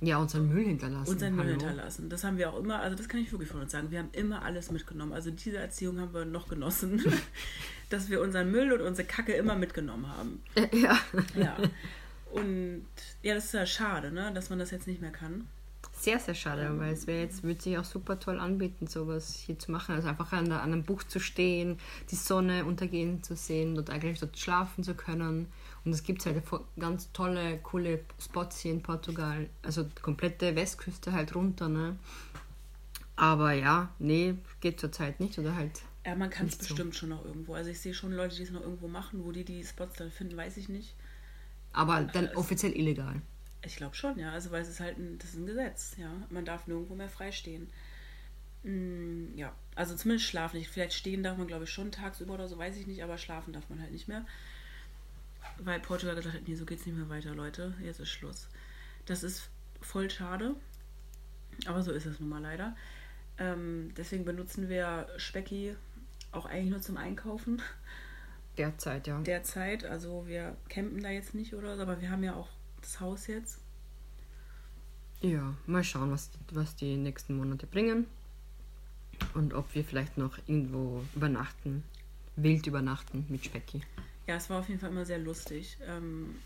ja, 0.00 0.18
unseren 0.18 0.48
Müll 0.48 0.64
hinterlassen. 0.64 1.10
und 1.10 1.18
seinen 1.18 1.36
Müll 1.36 1.48
hinterlassen. 1.48 2.08
Das 2.08 2.22
haben 2.22 2.38
wir 2.38 2.50
auch 2.50 2.58
immer, 2.58 2.80
also 2.80 2.96
das 2.96 3.08
kann 3.08 3.20
ich 3.20 3.32
wirklich 3.32 3.50
von 3.50 3.60
uns 3.60 3.72
sagen. 3.72 3.90
Wir 3.90 3.98
haben 3.98 4.10
immer 4.12 4.42
alles 4.42 4.70
mitgenommen. 4.70 5.12
Also 5.12 5.30
diese 5.30 5.58
Erziehung 5.58 6.00
haben 6.00 6.14
wir 6.14 6.24
noch 6.24 6.48
genossen, 6.48 7.02
dass 7.90 8.08
wir 8.08 8.20
unseren 8.20 8.50
Müll 8.50 8.72
und 8.72 8.80
unsere 8.80 9.08
Kacke 9.08 9.32
immer 9.32 9.56
mitgenommen 9.56 10.08
haben. 10.08 10.42
Ja. 10.72 10.98
Ja. 11.34 11.56
Und 12.30 12.84
ja, 13.22 13.34
das 13.34 13.46
ist 13.46 13.54
ja 13.54 13.66
schade, 13.66 14.12
ne? 14.12 14.30
Dass 14.34 14.50
man 14.50 14.58
das 14.58 14.70
jetzt 14.70 14.86
nicht 14.86 15.00
mehr 15.00 15.10
kann. 15.10 15.48
Sehr, 15.92 16.18
sehr 16.20 16.34
schade, 16.34 16.78
weil 16.78 16.92
es 16.92 17.06
wäre 17.08 17.22
jetzt, 17.22 17.42
würde 17.42 17.60
sich 17.60 17.76
auch 17.76 17.84
super 17.84 18.18
toll 18.20 18.38
anbieten, 18.38 18.86
sowas 18.86 19.34
hier 19.34 19.58
zu 19.58 19.72
machen. 19.72 19.94
Also 19.96 20.08
einfach 20.08 20.32
an, 20.32 20.46
der, 20.48 20.62
an 20.62 20.72
einem 20.72 20.84
Buch 20.84 21.02
zu 21.02 21.18
stehen, 21.18 21.78
die 22.10 22.14
Sonne 22.14 22.64
untergehen 22.64 23.22
zu 23.22 23.34
sehen 23.36 23.76
und 23.76 23.90
eigentlich 23.90 24.20
dort 24.20 24.38
schlafen 24.38 24.84
zu 24.84 24.94
können. 24.94 25.46
Und 25.84 25.92
es 25.92 26.02
gibt 26.04 26.24
halt 26.24 26.40
ganz 26.78 27.10
tolle, 27.12 27.58
coole 27.58 28.00
Spots 28.20 28.60
hier 28.60 28.72
in 28.72 28.82
Portugal. 28.82 29.48
Also 29.62 29.82
die 29.82 30.00
komplette 30.02 30.54
Westküste 30.54 31.12
halt 31.12 31.34
runter, 31.34 31.68
ne? 31.68 31.96
Aber 33.16 33.52
ja, 33.52 33.88
nee, 33.98 34.34
geht 34.60 34.78
zurzeit 34.78 35.18
nicht. 35.18 35.38
Oder 35.38 35.56
halt, 35.56 35.82
Ja, 36.06 36.14
man 36.14 36.30
kann 36.30 36.46
es 36.46 36.58
Nicht 36.58 36.68
so. 36.68 36.74
bestimmt 36.74 36.94
schon 36.96 37.08
noch 37.08 37.24
irgendwo. 37.24 37.54
Also 37.54 37.70
ich 37.70 37.80
sehe 37.80 37.92
schon 37.94 38.12
Leute, 38.12 38.36
die 38.36 38.44
es 38.44 38.50
noch 38.50 38.62
irgendwo 38.62 38.86
machen. 38.88 39.24
Wo 39.24 39.32
die 39.32 39.44
die 39.44 39.64
Spots 39.64 39.96
dann 39.96 40.10
finden, 40.12 40.36
weiß 40.36 40.56
ich 40.58 40.68
nicht. 40.68 40.94
aber 41.72 42.02
dann 42.04 42.26
es- 42.26 42.36
offiziell 42.36 42.72
illegal. 42.76 43.20
Ich 43.62 43.76
glaube 43.76 43.94
schon, 43.94 44.18
ja. 44.18 44.32
Also 44.32 44.50
weil 44.50 44.62
es 44.62 44.68
ist 44.68 44.80
halt 44.80 44.98
ein, 44.98 45.18
das 45.18 45.30
ist 45.30 45.36
ein 45.36 45.46
Gesetz, 45.46 45.96
ja. 45.98 46.10
Man 46.30 46.44
darf 46.44 46.66
nirgendwo 46.66 46.94
mehr 46.94 47.08
frei 47.08 47.32
stehen. 47.32 47.68
Mm, 48.62 49.36
ja, 49.36 49.54
also 49.74 49.94
zumindest 49.96 50.28
schlafen 50.28 50.58
nicht. 50.58 50.70
Vielleicht 50.70 50.94
stehen 50.94 51.22
darf 51.22 51.38
man, 51.38 51.46
glaube 51.46 51.64
ich, 51.64 51.70
schon 51.70 51.92
tagsüber 51.92 52.34
oder 52.34 52.48
so, 52.48 52.58
weiß 52.58 52.76
ich 52.76 52.86
nicht, 52.86 53.02
aber 53.02 53.18
schlafen 53.18 53.52
darf 53.52 53.68
man 53.68 53.80
halt 53.80 53.92
nicht 53.92 54.08
mehr. 54.08 54.24
Weil 55.58 55.80
Portugal 55.80 56.14
gesagt 56.14 56.36
hat, 56.36 56.48
nee, 56.48 56.54
so 56.54 56.64
geht's 56.64 56.86
nicht 56.86 56.96
mehr 56.96 57.08
weiter, 57.08 57.34
Leute. 57.34 57.74
Jetzt 57.82 58.00
ist 58.00 58.10
Schluss. 58.10 58.48
Das 59.06 59.22
ist 59.22 59.48
voll 59.80 60.10
schade. 60.10 60.54
Aber 61.66 61.82
so 61.82 61.92
ist 61.92 62.06
es 62.06 62.20
nun 62.20 62.28
mal 62.28 62.42
leider. 62.42 62.76
Ähm, 63.38 63.92
deswegen 63.96 64.24
benutzen 64.24 64.68
wir 64.68 65.08
Specki 65.16 65.74
auch 66.32 66.46
eigentlich 66.46 66.70
nur 66.70 66.80
zum 66.80 66.96
Einkaufen 66.96 67.62
Derzeit, 68.58 69.06
ja. 69.06 69.20
derzeit. 69.20 69.84
Also 69.84 70.26
wir 70.26 70.56
campen 70.68 71.02
da 71.02 71.10
jetzt 71.10 71.34
nicht 71.34 71.54
oder 71.54 71.76
so, 71.76 71.82
aber 71.82 72.00
wir 72.00 72.10
haben 72.10 72.24
ja 72.24 72.34
auch 72.34 72.48
das 72.80 73.00
Haus 73.00 73.26
jetzt. 73.26 73.60
Ja, 75.20 75.54
mal 75.66 75.82
schauen, 75.82 76.10
was, 76.10 76.30
was 76.52 76.76
die 76.76 76.96
nächsten 76.96 77.36
Monate 77.36 77.66
bringen. 77.66 78.06
Und 79.34 79.52
ob 79.52 79.74
wir 79.74 79.84
vielleicht 79.84 80.16
noch 80.16 80.38
irgendwo 80.46 81.02
übernachten, 81.14 81.82
wild 82.36 82.66
übernachten 82.66 83.26
mit 83.28 83.44
Specki. 83.44 83.82
Ja, 84.28 84.36
es 84.36 84.48
war 84.48 84.60
auf 84.60 84.68
jeden 84.68 84.80
Fall 84.80 84.90
immer 84.90 85.04
sehr 85.04 85.18
lustig. 85.18 85.76
Ähm, 85.86 86.36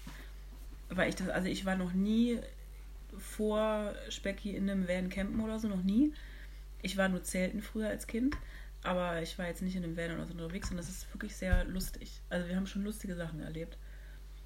weil 0.88 1.08
ich 1.08 1.16
das, 1.16 1.28
also 1.28 1.48
ich 1.48 1.64
war 1.64 1.76
noch 1.76 1.92
nie 1.92 2.38
vor 3.18 3.94
Specki 4.08 4.56
in 4.56 4.70
einem 4.70 4.88
Van 4.88 5.10
campen 5.10 5.40
oder 5.40 5.58
so, 5.58 5.68
noch 5.68 5.82
nie. 5.82 6.12
Ich 6.80 6.96
war 6.96 7.08
nur 7.08 7.22
zelten 7.22 7.62
früher 7.62 7.88
als 7.88 8.06
Kind, 8.06 8.36
aber 8.82 9.22
ich 9.22 9.38
war 9.38 9.46
jetzt 9.46 9.62
nicht 9.62 9.76
in 9.76 9.84
einem 9.84 9.96
Van 9.96 10.12
oder 10.14 10.26
so 10.26 10.32
unterwegs 10.32 10.70
und 10.70 10.76
das 10.76 10.88
ist 10.88 11.12
wirklich 11.14 11.36
sehr 11.36 11.64
lustig. 11.64 12.20
Also 12.30 12.48
wir 12.48 12.56
haben 12.56 12.66
schon 12.66 12.84
lustige 12.84 13.14
Sachen 13.14 13.40
erlebt. 13.40 13.76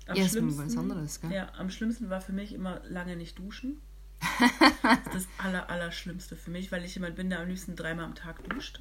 Am 0.07 0.17
Ja, 0.17 0.25
ist 0.25 0.33
schlimmsten- 0.33 0.67
was 0.67 0.77
anderes, 0.77 1.21
gell? 1.21 1.33
Ja, 1.33 1.53
am 1.59 1.71
schlimmsten 1.71 2.11
war 2.11 2.21
für 2.21 2.33
mich 2.33 2.53
immer 2.53 2.81
lange 2.89 3.17
nicht 3.17 3.39
duschen. 3.39 3.81
das 4.41 5.15
ist 5.15 5.29
das 5.39 5.47
aller, 5.47 5.69
Allerschlimmste 5.69 6.37
für 6.37 6.51
mich, 6.51 6.73
weil 6.73 6.85
ich 6.85 6.95
jemand 6.95 7.17
bin, 7.17 7.29
der 7.29 7.41
am 7.41 7.49
liebsten 7.49 7.77
dreimal 7.77 8.05
am 8.05 8.15
Tag 8.15 8.43
duscht. 8.49 8.81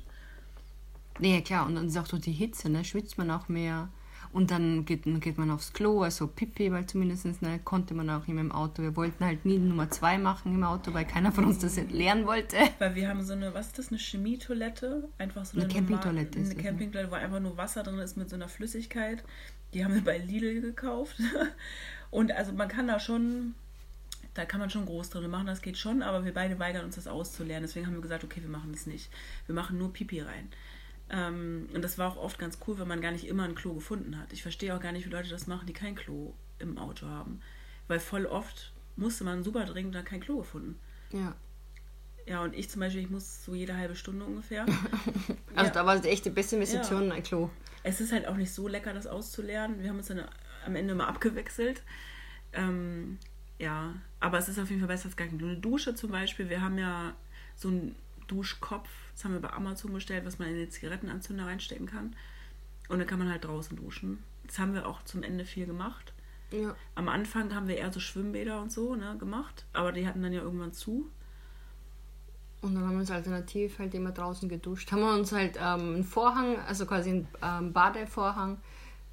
Nee, 1.19 1.35
ja 1.35 1.41
klar, 1.41 1.65
und 1.65 1.75
dann 1.75 1.87
ist 1.87 1.97
auch 1.97 2.07
durch 2.07 2.21
die 2.23 2.31
Hitze, 2.31 2.69
ne, 2.69 2.83
schwitzt 2.85 3.17
man 3.17 3.31
auch 3.31 3.47
mehr. 3.47 3.89
Und 4.35 4.51
dann 4.51 4.83
geht, 4.83 5.03
geht 5.21 5.37
man 5.37 5.49
aufs 5.49 5.71
Klo, 5.71 6.01
also 6.01 6.27
Pipi, 6.27 6.69
weil 6.69 6.85
zumindest 6.85 7.41
ne, 7.41 7.57
konnte 7.63 7.93
man 7.93 8.09
auch 8.09 8.27
immer 8.27 8.41
im 8.41 8.51
Auto. 8.51 8.81
Wir 8.81 8.93
wollten 8.97 9.23
halt 9.23 9.45
nie 9.45 9.57
Nummer 9.57 9.89
zwei 9.89 10.17
machen 10.17 10.53
im 10.53 10.63
Auto, 10.65 10.93
weil 10.93 11.05
keiner 11.05 11.31
von 11.31 11.45
uns 11.45 11.59
das 11.59 11.77
lernen 11.77 12.25
wollte. 12.25 12.57
Weil 12.79 12.95
wir 12.95 13.07
haben 13.07 13.23
so 13.23 13.31
eine, 13.31 13.53
was 13.53 13.67
ist 13.67 13.79
das, 13.79 13.87
eine 13.91 13.97
Chemietoilette? 13.97 15.07
Einfach 15.19 15.45
so 15.45 15.55
Eine 15.55 15.63
eine, 15.63 15.73
Campingtoilette 15.73 16.37
Eine 16.37 16.49
ne? 16.49 16.55
Campingtoilette, 16.55 17.11
wo 17.11 17.15
einfach 17.15 17.39
nur 17.39 17.55
Wasser 17.55 17.83
drin 17.83 17.97
ist 17.99 18.17
mit 18.17 18.29
so 18.29 18.35
einer 18.35 18.49
Flüssigkeit. 18.49 19.23
Die 19.73 19.85
haben 19.85 19.93
wir 19.93 20.03
bei 20.03 20.17
Lidl 20.17 20.59
gekauft. 20.59 21.15
Und 22.11 22.33
also 22.33 22.51
man 22.51 22.67
kann 22.67 22.87
da 22.87 22.99
schon, 22.99 23.55
da 24.33 24.43
kann 24.43 24.59
man 24.59 24.69
schon 24.69 24.85
groß 24.85 25.11
drin 25.11 25.31
machen, 25.31 25.47
das 25.47 25.61
geht 25.61 25.77
schon, 25.77 26.03
aber 26.03 26.25
wir 26.25 26.33
beide 26.33 26.59
weigern 26.59 26.83
uns 26.83 26.95
das 26.95 27.07
auszulernen. 27.07 27.65
Deswegen 27.65 27.87
haben 27.87 27.95
wir 27.95 28.01
gesagt, 28.01 28.25
okay, 28.25 28.41
wir 28.41 28.49
machen 28.49 28.73
das 28.73 28.85
nicht. 28.85 29.09
Wir 29.45 29.55
machen 29.55 29.77
nur 29.77 29.93
Pipi 29.93 30.19
rein. 30.19 30.49
Ähm, 31.09 31.69
und 31.73 31.83
das 31.83 31.97
war 31.97 32.11
auch 32.11 32.17
oft 32.17 32.39
ganz 32.39 32.57
cool, 32.67 32.79
wenn 32.79 32.87
man 32.87 33.01
gar 33.01 33.11
nicht 33.11 33.27
immer 33.27 33.43
ein 33.43 33.55
Klo 33.55 33.73
gefunden 33.73 34.17
hat. 34.17 34.33
Ich 34.33 34.41
verstehe 34.41 34.75
auch 34.75 34.79
gar 34.79 34.91
nicht, 34.91 35.05
wie 35.05 35.11
Leute 35.11 35.29
das 35.29 35.47
machen, 35.47 35.67
die 35.67 35.73
kein 35.73 35.95
Klo 35.95 36.33
im 36.59 36.77
Auto 36.77 37.07
haben. 37.07 37.41
Weil 37.87 37.99
voll 37.99 38.25
oft 38.25 38.73
musste 38.95 39.23
man 39.23 39.43
super 39.43 39.65
dringend 39.65 39.93
da 39.93 40.01
kein 40.01 40.19
Klo 40.19 40.39
gefunden. 40.39 40.79
Ja. 41.11 41.35
Ja, 42.25 42.41
und 42.41 42.55
ich 42.55 42.69
zum 42.69 42.79
Beispiel, 42.79 43.03
ich 43.03 43.09
muss 43.09 43.45
so 43.45 43.53
jede 43.53 43.77
halbe 43.77 43.95
Stunde 43.95 44.25
ungefähr. 44.25 44.65
Also 45.57 45.67
ja. 45.67 45.73
da 45.73 45.85
war 45.85 45.95
es 45.95 46.03
echt 46.03 46.25
die 46.25 46.31
beste 46.31 46.57
Investition, 46.57 47.13
ein 47.13 47.23
Klo. 47.23 47.49
Es 47.81 48.01
ist 48.01 48.11
halt 48.11 48.27
auch 48.27 48.35
nicht 48.35 48.51
so 48.51 48.67
lecker, 48.67 48.93
das 48.93 49.07
auszulernen. 49.07 49.81
Wir 49.81 49.89
haben 49.89 49.99
uns 49.99 50.07
dann 50.07 50.25
am 50.65 50.75
Ende 50.75 50.93
mal 50.95 51.07
abgewechselt. 51.07 51.81
Ähm, 52.51 53.19
ja, 53.57 53.93
aber 54.19 54.37
es 54.37 54.49
ist 54.49 54.59
auf 54.59 54.69
jeden 54.69 54.81
Fall 54.81 54.89
besser 54.89 55.05
als 55.05 55.15
gar 55.15 55.27
kein 55.27 55.37
Klo. 55.37 55.47
Eine 55.47 55.55
Dusche 55.55 55.95
zum 55.95 56.11
Beispiel, 56.11 56.49
wir 56.49 56.61
haben 56.61 56.77
ja 56.77 57.13
so 57.55 57.69
einen 57.69 57.95
Duschkopf, 58.27 58.89
das 59.13 59.23
haben 59.23 59.33
wir 59.33 59.41
bei 59.41 59.53
Amazon 59.53 59.93
bestellt, 59.93 60.25
was 60.25 60.39
man 60.39 60.49
in 60.49 60.55
den 60.55 60.71
Zigarettenanzünder 60.71 61.45
reinstecken 61.45 61.87
kann. 61.87 62.15
Und 62.87 62.99
dann 62.99 63.07
kann 63.07 63.19
man 63.19 63.29
halt 63.29 63.45
draußen 63.45 63.75
duschen. 63.75 64.23
Das 64.45 64.59
haben 64.59 64.73
wir 64.73 64.87
auch 64.87 65.03
zum 65.03 65.23
Ende 65.23 65.45
viel 65.45 65.65
gemacht. 65.65 66.13
Ja. 66.51 66.75
Am 66.93 67.09
Anfang 67.09 67.53
haben 67.53 67.67
wir 67.67 67.77
eher 67.77 67.91
so 67.91 67.99
Schwimmbäder 67.99 68.61
und 68.61 68.71
so 68.71 68.95
ne, 68.95 69.17
gemacht, 69.17 69.65
aber 69.73 69.91
die 69.91 70.07
hatten 70.07 70.21
dann 70.21 70.33
ja 70.33 70.41
irgendwann 70.41 70.73
zu. 70.73 71.09
Und 72.61 72.75
dann 72.75 72.83
haben 72.83 72.93
wir 72.93 72.99
uns 72.99 73.11
alternativ 73.11 73.79
halt 73.79 73.93
immer 73.93 74.11
draußen 74.11 74.49
geduscht. 74.49 74.91
Haben 74.91 75.01
wir 75.01 75.13
uns 75.13 75.31
halt 75.31 75.57
ähm, 75.57 75.95
einen 75.95 76.03
Vorhang, 76.03 76.57
also 76.67 76.85
quasi 76.85 77.09
einen 77.11 77.27
ähm, 77.41 77.73
Badevorhang 77.73 78.57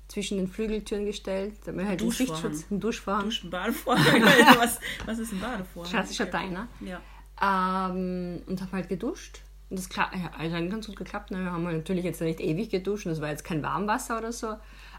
zwischen 0.09 0.39
den 0.39 0.49
Flügeltüren 0.49 1.05
gestellt, 1.07 1.55
damit 1.65 1.87
halt 1.87 2.01
Duschvorhang. 2.01 2.43
Sichtschutz, 2.43 2.71
ein 2.71 2.81
Duschvorhang. 2.81 3.25
Duschen, 3.25 3.51
Badevorhang. 3.51 4.23
was, 4.59 4.79
was 5.07 5.19
ist 5.19 5.33
ein 5.33 5.41
Badevorhang? 5.41 5.91
Klassischer 5.91 6.27
Deiner. 6.27 6.69
Ja. 6.81 7.01
Ähm, 7.43 8.43
und 8.47 8.61
habe 8.61 8.73
halt 8.73 8.89
geduscht. 8.89 9.41
Und 9.69 9.79
das 9.79 9.89
ja, 9.97 10.11
also 10.39 10.57
hat 10.57 10.71
ganz 10.71 10.87
gut 10.87 10.97
geklappt. 10.97 11.31
Ne? 11.31 11.39
Wir 11.39 11.53
haben 11.53 11.67
halt 11.67 11.79
natürlich 11.79 12.05
jetzt 12.05 12.21
nicht 12.21 12.41
ewig 12.41 12.71
geduscht, 12.71 13.07
das 13.07 13.21
war 13.21 13.31
jetzt 13.31 13.45
kein 13.45 13.63
Warmwasser 13.63 14.19
oder 14.19 14.31
so, 14.31 14.57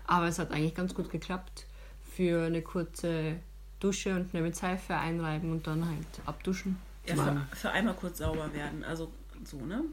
aber 0.08 0.28
es 0.28 0.40
hat 0.40 0.52
eigentlich 0.52 0.76
ganz 0.76 0.94
gut 0.94 1.10
geklappt 1.10 1.68
für 2.16 2.46
eine 2.46 2.62
kurze 2.62 3.38
Dusche 3.80 4.16
und 4.16 4.34
eine 4.34 4.44
mit 4.44 4.56
Seife 4.56 4.96
einreiben 4.96 5.52
und 5.52 5.68
dann 5.68 5.86
halt 5.86 6.06
abduschen. 6.26 6.78
Ja, 7.06 7.16
für, 7.16 7.56
für 7.56 7.72
einmal 7.72 7.94
kurz 7.94 8.18
sauber 8.18 8.54
werden. 8.54 8.84
Also 8.84 9.12
so, 9.46 9.58
ne? 9.66 9.84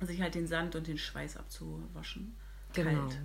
Sich 0.00 0.20
halt 0.20 0.34
den 0.34 0.46
Sand 0.46 0.74
und 0.76 0.86
den 0.86 0.98
Schweiß 0.98 1.36
abzuwaschen. 1.36 2.34
Genau. 2.72 3.08
Kalt. 3.08 3.18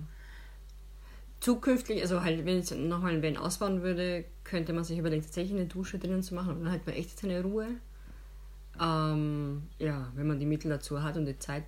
Zukünftig, 1.40 2.02
also 2.02 2.22
halt, 2.22 2.44
wenn 2.44 2.58
ich 2.58 2.70
jetzt 2.70 2.78
nochmal 2.78 3.14
ein 3.14 3.22
Van 3.22 3.36
ausbauen 3.36 3.82
würde, 3.82 4.26
könnte 4.44 4.72
man 4.72 4.84
sich 4.84 4.98
überlegen, 4.98 5.22
tatsächlich 5.22 5.58
eine 5.58 5.66
Dusche 5.66 5.98
drinnen 5.98 6.22
zu 6.22 6.34
machen 6.34 6.56
und 6.56 6.64
dann 6.64 6.72
hat 6.72 6.86
man 6.86 6.94
echt 6.94 7.18
seine 7.18 7.42
Ruhe. 7.42 7.68
Ähm, 8.80 9.62
ja, 9.78 10.10
wenn 10.14 10.26
man 10.26 10.40
die 10.40 10.46
Mittel 10.46 10.70
dazu 10.70 11.02
hat 11.02 11.16
und 11.16 11.26
die 11.26 11.38
Zeit. 11.38 11.64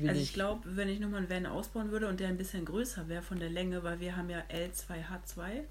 Also 0.00 0.20
ich 0.20 0.32
glaube, 0.32 0.76
wenn 0.76 0.88
ich 0.88 1.00
nochmal 1.00 1.20
einen 1.20 1.30
Van 1.30 1.46
ausbauen 1.46 1.90
würde 1.90 2.08
und 2.08 2.20
der 2.20 2.28
ein 2.28 2.36
bisschen 2.36 2.64
größer 2.64 3.08
wäre 3.08 3.22
von 3.22 3.40
der 3.40 3.50
Länge, 3.50 3.82
weil 3.82 3.98
wir 3.98 4.16
haben 4.16 4.30
ja 4.30 4.42
L2H2, 4.48 5.62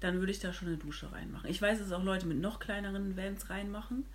dann 0.00 0.20
würde 0.20 0.30
ich 0.30 0.38
da 0.38 0.52
schon 0.52 0.68
eine 0.68 0.76
Dusche 0.76 1.10
reinmachen. 1.10 1.50
Ich 1.50 1.60
weiß, 1.60 1.80
dass 1.80 1.90
auch 1.90 2.04
Leute 2.04 2.26
mit 2.26 2.40
noch 2.40 2.60
kleineren 2.60 3.16
Vans 3.16 3.50
reinmachen, 3.50 4.06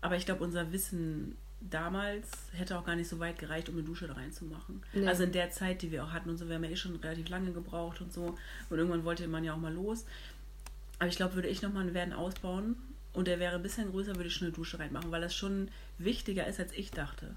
aber 0.00 0.16
ich 0.16 0.24
glaube, 0.24 0.42
unser 0.42 0.72
Wissen 0.72 1.36
damals 1.60 2.30
hätte 2.52 2.78
auch 2.78 2.84
gar 2.84 2.96
nicht 2.96 3.08
so 3.08 3.18
weit 3.18 3.38
gereicht, 3.38 3.68
um 3.68 3.76
eine 3.76 3.84
Dusche 3.84 4.06
da 4.06 4.14
reinzumachen. 4.14 4.82
Nee. 4.94 5.06
Also 5.06 5.24
in 5.24 5.32
der 5.32 5.50
Zeit, 5.50 5.82
die 5.82 5.92
wir 5.92 6.04
auch 6.04 6.12
hatten 6.12 6.30
und 6.30 6.38
so, 6.38 6.48
wir 6.48 6.54
haben 6.54 6.64
ja 6.64 6.70
eh 6.70 6.76
schon 6.76 6.96
relativ 6.96 7.28
lange 7.28 7.52
gebraucht 7.52 8.00
und 8.00 8.12
so 8.12 8.36
und 8.70 8.78
irgendwann 8.78 9.04
wollte 9.04 9.28
man 9.28 9.44
ja 9.44 9.52
auch 9.52 9.58
mal 9.58 9.72
los. 9.72 10.06
Aber 10.98 11.08
ich 11.08 11.16
glaube, 11.16 11.34
würde 11.34 11.48
ich 11.48 11.60
nochmal 11.60 11.82
einen 11.82 11.94
Van 11.94 12.14
ausbauen 12.14 12.76
und 13.16 13.26
der 13.26 13.38
wäre 13.40 13.56
ein 13.56 13.62
bisschen 13.62 13.90
größer, 13.90 14.14
würde 14.16 14.28
ich 14.28 14.34
schon 14.34 14.46
eine 14.48 14.54
Dusche 14.54 14.78
reinmachen, 14.78 15.10
weil 15.10 15.22
das 15.22 15.34
schon 15.34 15.70
wichtiger 15.96 16.46
ist, 16.46 16.60
als 16.60 16.72
ich 16.72 16.90
dachte. 16.90 17.34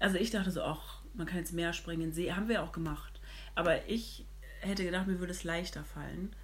Also 0.00 0.16
ich 0.16 0.30
dachte 0.30 0.50
so, 0.50 0.62
ach, 0.62 1.02
man 1.12 1.26
kann 1.26 1.38
jetzt 1.38 1.52
mehr 1.52 1.74
springen 1.74 2.02
in 2.04 2.12
See. 2.12 2.32
Haben 2.32 2.48
wir 2.48 2.62
auch 2.62 2.72
gemacht. 2.72 3.20
Aber 3.54 3.86
ich 3.86 4.24
hätte 4.60 4.82
gedacht, 4.82 5.06
mir 5.06 5.20
würde 5.20 5.32
es 5.32 5.44
leichter 5.44 5.84
fallen, 5.84 6.34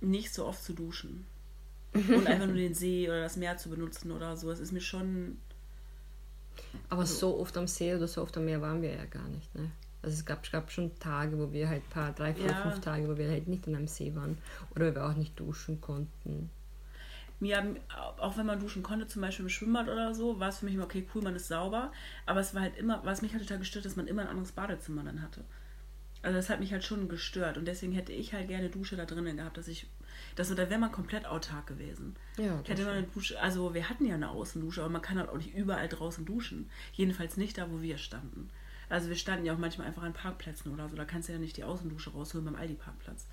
nicht 0.00 0.34
so 0.34 0.44
oft 0.44 0.62
zu 0.62 0.72
duschen. 0.72 1.24
Und 1.94 2.26
einfach 2.26 2.46
nur 2.46 2.56
den 2.56 2.74
See 2.74 3.08
oder 3.08 3.20
das 3.22 3.36
Meer 3.36 3.56
zu 3.58 3.70
benutzen 3.70 4.10
oder 4.10 4.36
so. 4.36 4.50
Das 4.50 4.58
ist 4.58 4.72
mir 4.72 4.80
schon. 4.80 5.38
Aber 6.88 7.06
so 7.06 7.38
oft 7.38 7.56
am 7.56 7.68
See 7.68 7.94
oder 7.94 8.08
so 8.08 8.22
oft 8.22 8.36
am 8.36 8.44
Meer 8.46 8.60
waren 8.60 8.82
wir 8.82 8.92
ja 8.92 9.04
gar 9.04 9.28
nicht. 9.28 9.54
Ne? 9.54 9.70
Also 10.02 10.14
es 10.16 10.24
gab, 10.24 10.50
gab 10.50 10.72
schon 10.72 10.98
Tage, 10.98 11.38
wo 11.38 11.52
wir 11.52 11.68
halt 11.68 11.88
paar, 11.90 12.12
drei, 12.12 12.34
vier, 12.34 12.46
Ja. 12.46 12.62
fünf 12.62 12.80
Tage, 12.80 13.08
wo 13.08 13.16
wir 13.16 13.30
halt 13.30 13.46
nicht 13.46 13.68
an 13.68 13.76
einem 13.76 13.86
See 13.86 14.14
waren. 14.16 14.36
Oder 14.74 14.90
wo 14.90 14.94
wir 14.96 15.06
auch 15.06 15.14
nicht 15.14 15.38
duschen 15.38 15.80
konnten. 15.80 16.50
Mir, 17.44 17.76
auch 18.18 18.38
wenn 18.38 18.46
man 18.46 18.58
duschen 18.58 18.82
konnte, 18.82 19.06
zum 19.06 19.20
Beispiel 19.20 19.44
im 19.44 19.50
Schwimmbad 19.50 19.88
oder 19.88 20.14
so, 20.14 20.40
war 20.40 20.48
es 20.48 20.60
für 20.60 20.64
mich 20.64 20.74
immer 20.74 20.84
okay, 20.84 21.06
cool, 21.14 21.20
man 21.20 21.36
ist 21.36 21.48
sauber. 21.48 21.92
Aber 22.24 22.40
es 22.40 22.54
war 22.54 22.62
halt 22.62 22.78
immer, 22.78 23.04
was 23.04 23.20
mich 23.20 23.32
halt 23.32 23.42
total 23.42 23.58
gestört, 23.58 23.84
dass 23.84 23.96
man 23.96 24.06
immer 24.06 24.22
ein 24.22 24.28
anderes 24.28 24.52
Badezimmer 24.52 25.04
dann 25.04 25.20
hatte. 25.20 25.44
Also 26.22 26.38
das 26.38 26.48
hat 26.48 26.58
mich 26.58 26.72
halt 26.72 26.82
schon 26.82 27.06
gestört. 27.10 27.58
Und 27.58 27.66
deswegen 27.66 27.92
hätte 27.92 28.12
ich 28.12 28.32
halt 28.32 28.48
gerne 28.48 28.70
Dusche 28.70 28.96
da 28.96 29.04
drinnen 29.04 29.36
gehabt, 29.36 29.58
dass 29.58 29.68
ich. 29.68 29.86
Das, 30.36 30.48
da 30.48 30.56
wäre 30.56 30.78
man 30.78 30.90
komplett 30.90 31.26
autark 31.26 31.66
gewesen. 31.66 32.16
Ja, 32.38 32.62
Hätte 32.66 32.84
man 32.84 32.94
eine 32.94 33.06
Dusche, 33.06 33.38
also 33.40 33.74
wir 33.74 33.90
hatten 33.90 34.06
ja 34.06 34.14
eine 34.14 34.30
Außendusche, 34.30 34.80
aber 34.80 34.90
man 34.90 35.02
kann 35.02 35.18
halt 35.18 35.28
auch 35.28 35.36
nicht 35.36 35.54
überall 35.54 35.88
draußen 35.88 36.24
duschen. 36.24 36.70
Jedenfalls 36.94 37.36
nicht 37.36 37.58
da, 37.58 37.70
wo 37.70 37.82
wir 37.82 37.98
standen. 37.98 38.48
Also 38.88 39.08
wir 39.08 39.16
standen 39.16 39.46
ja 39.46 39.54
auch 39.54 39.58
manchmal 39.58 39.86
einfach 39.86 40.02
an 40.02 40.12
Parkplätzen 40.12 40.72
oder 40.72 40.88
so. 40.88 40.96
Da 40.96 41.04
kannst 41.04 41.28
du 41.28 41.32
ja 41.32 41.38
nicht 41.38 41.56
die 41.56 41.64
Außendusche 41.64 42.10
rausholen 42.10 42.44
beim 42.44 42.56
Aldi-Parkplatz. 42.56 43.26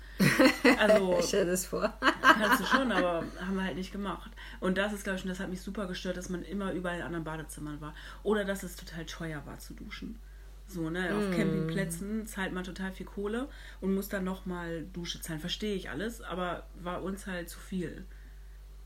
Also 0.78 1.20
Stell 1.26 1.46
das 1.46 1.66
vor. 1.66 1.92
kannst 2.20 2.60
du 2.60 2.64
schon, 2.64 2.90
aber 2.92 3.24
haben 3.40 3.56
wir 3.56 3.64
halt 3.64 3.76
nicht 3.76 3.92
gemacht. 3.92 4.30
Und 4.60 4.78
das 4.78 4.92
ist, 4.92 5.04
glaube 5.04 5.18
ich, 5.18 5.24
und 5.24 5.30
das 5.30 5.40
hat 5.40 5.50
mich 5.50 5.60
super 5.60 5.86
gestört, 5.86 6.16
dass 6.16 6.28
man 6.28 6.42
immer 6.42 6.72
überall 6.72 6.98
in 6.98 7.02
anderen 7.02 7.24
Badezimmern 7.24 7.80
war. 7.80 7.94
Oder 8.22 8.44
dass 8.44 8.62
es 8.62 8.76
total 8.76 9.04
teuer 9.06 9.42
war 9.46 9.58
zu 9.58 9.74
duschen. 9.74 10.18
So, 10.66 10.88
ne? 10.88 11.14
Auf 11.14 11.36
Campingplätzen 11.36 12.26
zahlt 12.26 12.52
man 12.52 12.64
total 12.64 12.92
viel 12.92 13.04
Kohle 13.04 13.48
und 13.80 13.94
muss 13.94 14.08
dann 14.08 14.24
nochmal 14.24 14.86
Dusche 14.92 15.20
zahlen. 15.20 15.40
Verstehe 15.40 15.74
ich 15.74 15.90
alles, 15.90 16.22
aber 16.22 16.66
war 16.82 17.02
uns 17.02 17.26
halt 17.26 17.50
zu 17.50 17.58
viel. 17.58 18.06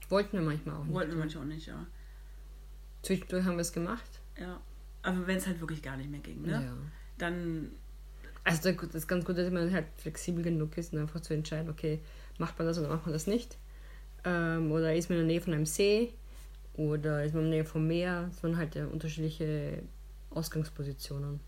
Wollten 0.08 0.38
wir 0.38 0.44
manchmal 0.44 0.76
auch 0.76 0.84
nicht. 0.84 0.94
Wollten 0.94 1.12
wir 1.12 1.18
manchmal 1.18 1.44
auch 1.44 1.48
nicht, 1.48 1.66
ja. 1.66 1.86
Zwischendurch 3.02 3.44
haben 3.44 3.56
wir 3.56 3.62
es 3.62 3.72
gemacht. 3.72 4.20
Ja. 4.38 4.60
Aber 5.06 5.26
wenn 5.26 5.36
es 5.36 5.46
halt 5.46 5.60
wirklich 5.60 5.82
gar 5.82 5.96
nicht 5.96 6.10
mehr 6.10 6.20
ging, 6.20 6.42
ne? 6.42 6.62
Ja. 6.64 6.72
Dann, 7.18 7.70
Also 8.44 8.70
da- 8.72 8.82
das 8.86 8.94
ist 8.94 9.08
ganz 9.08 9.24
gut, 9.24 9.38
dass 9.38 9.50
man 9.50 9.72
halt 9.72 9.86
flexibel 9.96 10.42
genug 10.42 10.76
ist 10.76 10.92
und 10.92 10.98
einfach 11.00 11.20
zu 11.20 11.32
entscheiden, 11.34 11.70
okay, 11.70 12.00
macht 12.38 12.58
man 12.58 12.66
das 12.68 12.78
oder 12.78 12.88
macht 12.88 13.06
man 13.06 13.12
das 13.12 13.26
nicht. 13.26 13.56
Ähm, 14.24 14.70
oder 14.72 14.94
ist 14.94 15.08
man 15.08 15.18
in 15.18 15.26
der 15.26 15.34
Nähe 15.34 15.40
von 15.40 15.52
einem 15.54 15.66
See 15.66 16.12
oder 16.74 17.24
ist 17.24 17.34
man 17.34 17.44
in 17.44 17.50
der 17.50 17.60
Nähe 17.60 17.64
vom 17.64 17.86
Meer. 17.86 18.26
Das 18.30 18.42
waren 18.42 18.56
halt 18.56 18.74
ja 18.74 18.86
unterschiedliche 18.86 19.82
Ausgangspositionen. 20.30 21.40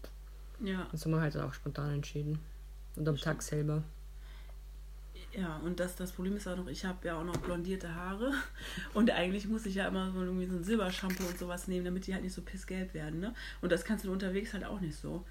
ja. 0.64 0.88
Das 0.90 1.04
haben 1.04 1.12
wir 1.12 1.20
halt 1.20 1.36
auch 1.36 1.52
spontan 1.52 1.94
entschieden. 1.94 2.38
Und 2.96 3.08
am 3.08 3.16
Tag 3.16 3.42
selber. 3.42 3.82
Ja, 5.32 5.56
und 5.58 5.78
das, 5.78 5.94
das 5.94 6.12
Problem 6.12 6.37
ist 6.37 6.49
auch 6.49 6.56
noch, 6.56 6.68
ich 6.68 6.85
habe 6.85 7.06
ja 7.06 7.20
auch 7.20 7.25
noch 7.25 7.37
blondierte 7.37 7.94
Haare 7.94 8.32
und 8.94 9.11
eigentlich 9.11 9.47
muss 9.47 9.66
ich 9.66 9.75
ja 9.75 9.87
immer 9.87 10.11
so 10.11 10.23
irgendwie 10.23 10.47
so 10.47 10.56
ein 10.56 10.64
Silbershampoo 10.64 11.25
und 11.25 11.38
sowas 11.38 11.68
nehmen, 11.68 11.85
damit 11.85 12.06
die 12.06 12.14
halt 12.14 12.25
nicht 12.25 12.32
so 12.32 12.42
pissgelb 12.42 12.94
werden, 12.94 13.20
ne? 13.20 13.35
Und 13.61 13.70
das 13.70 13.85
kannst 13.85 14.04
du 14.04 14.12
unterwegs 14.12 14.54
halt 14.54 14.64
auch 14.64 14.80
nicht 14.80 14.97
so. 14.97 15.25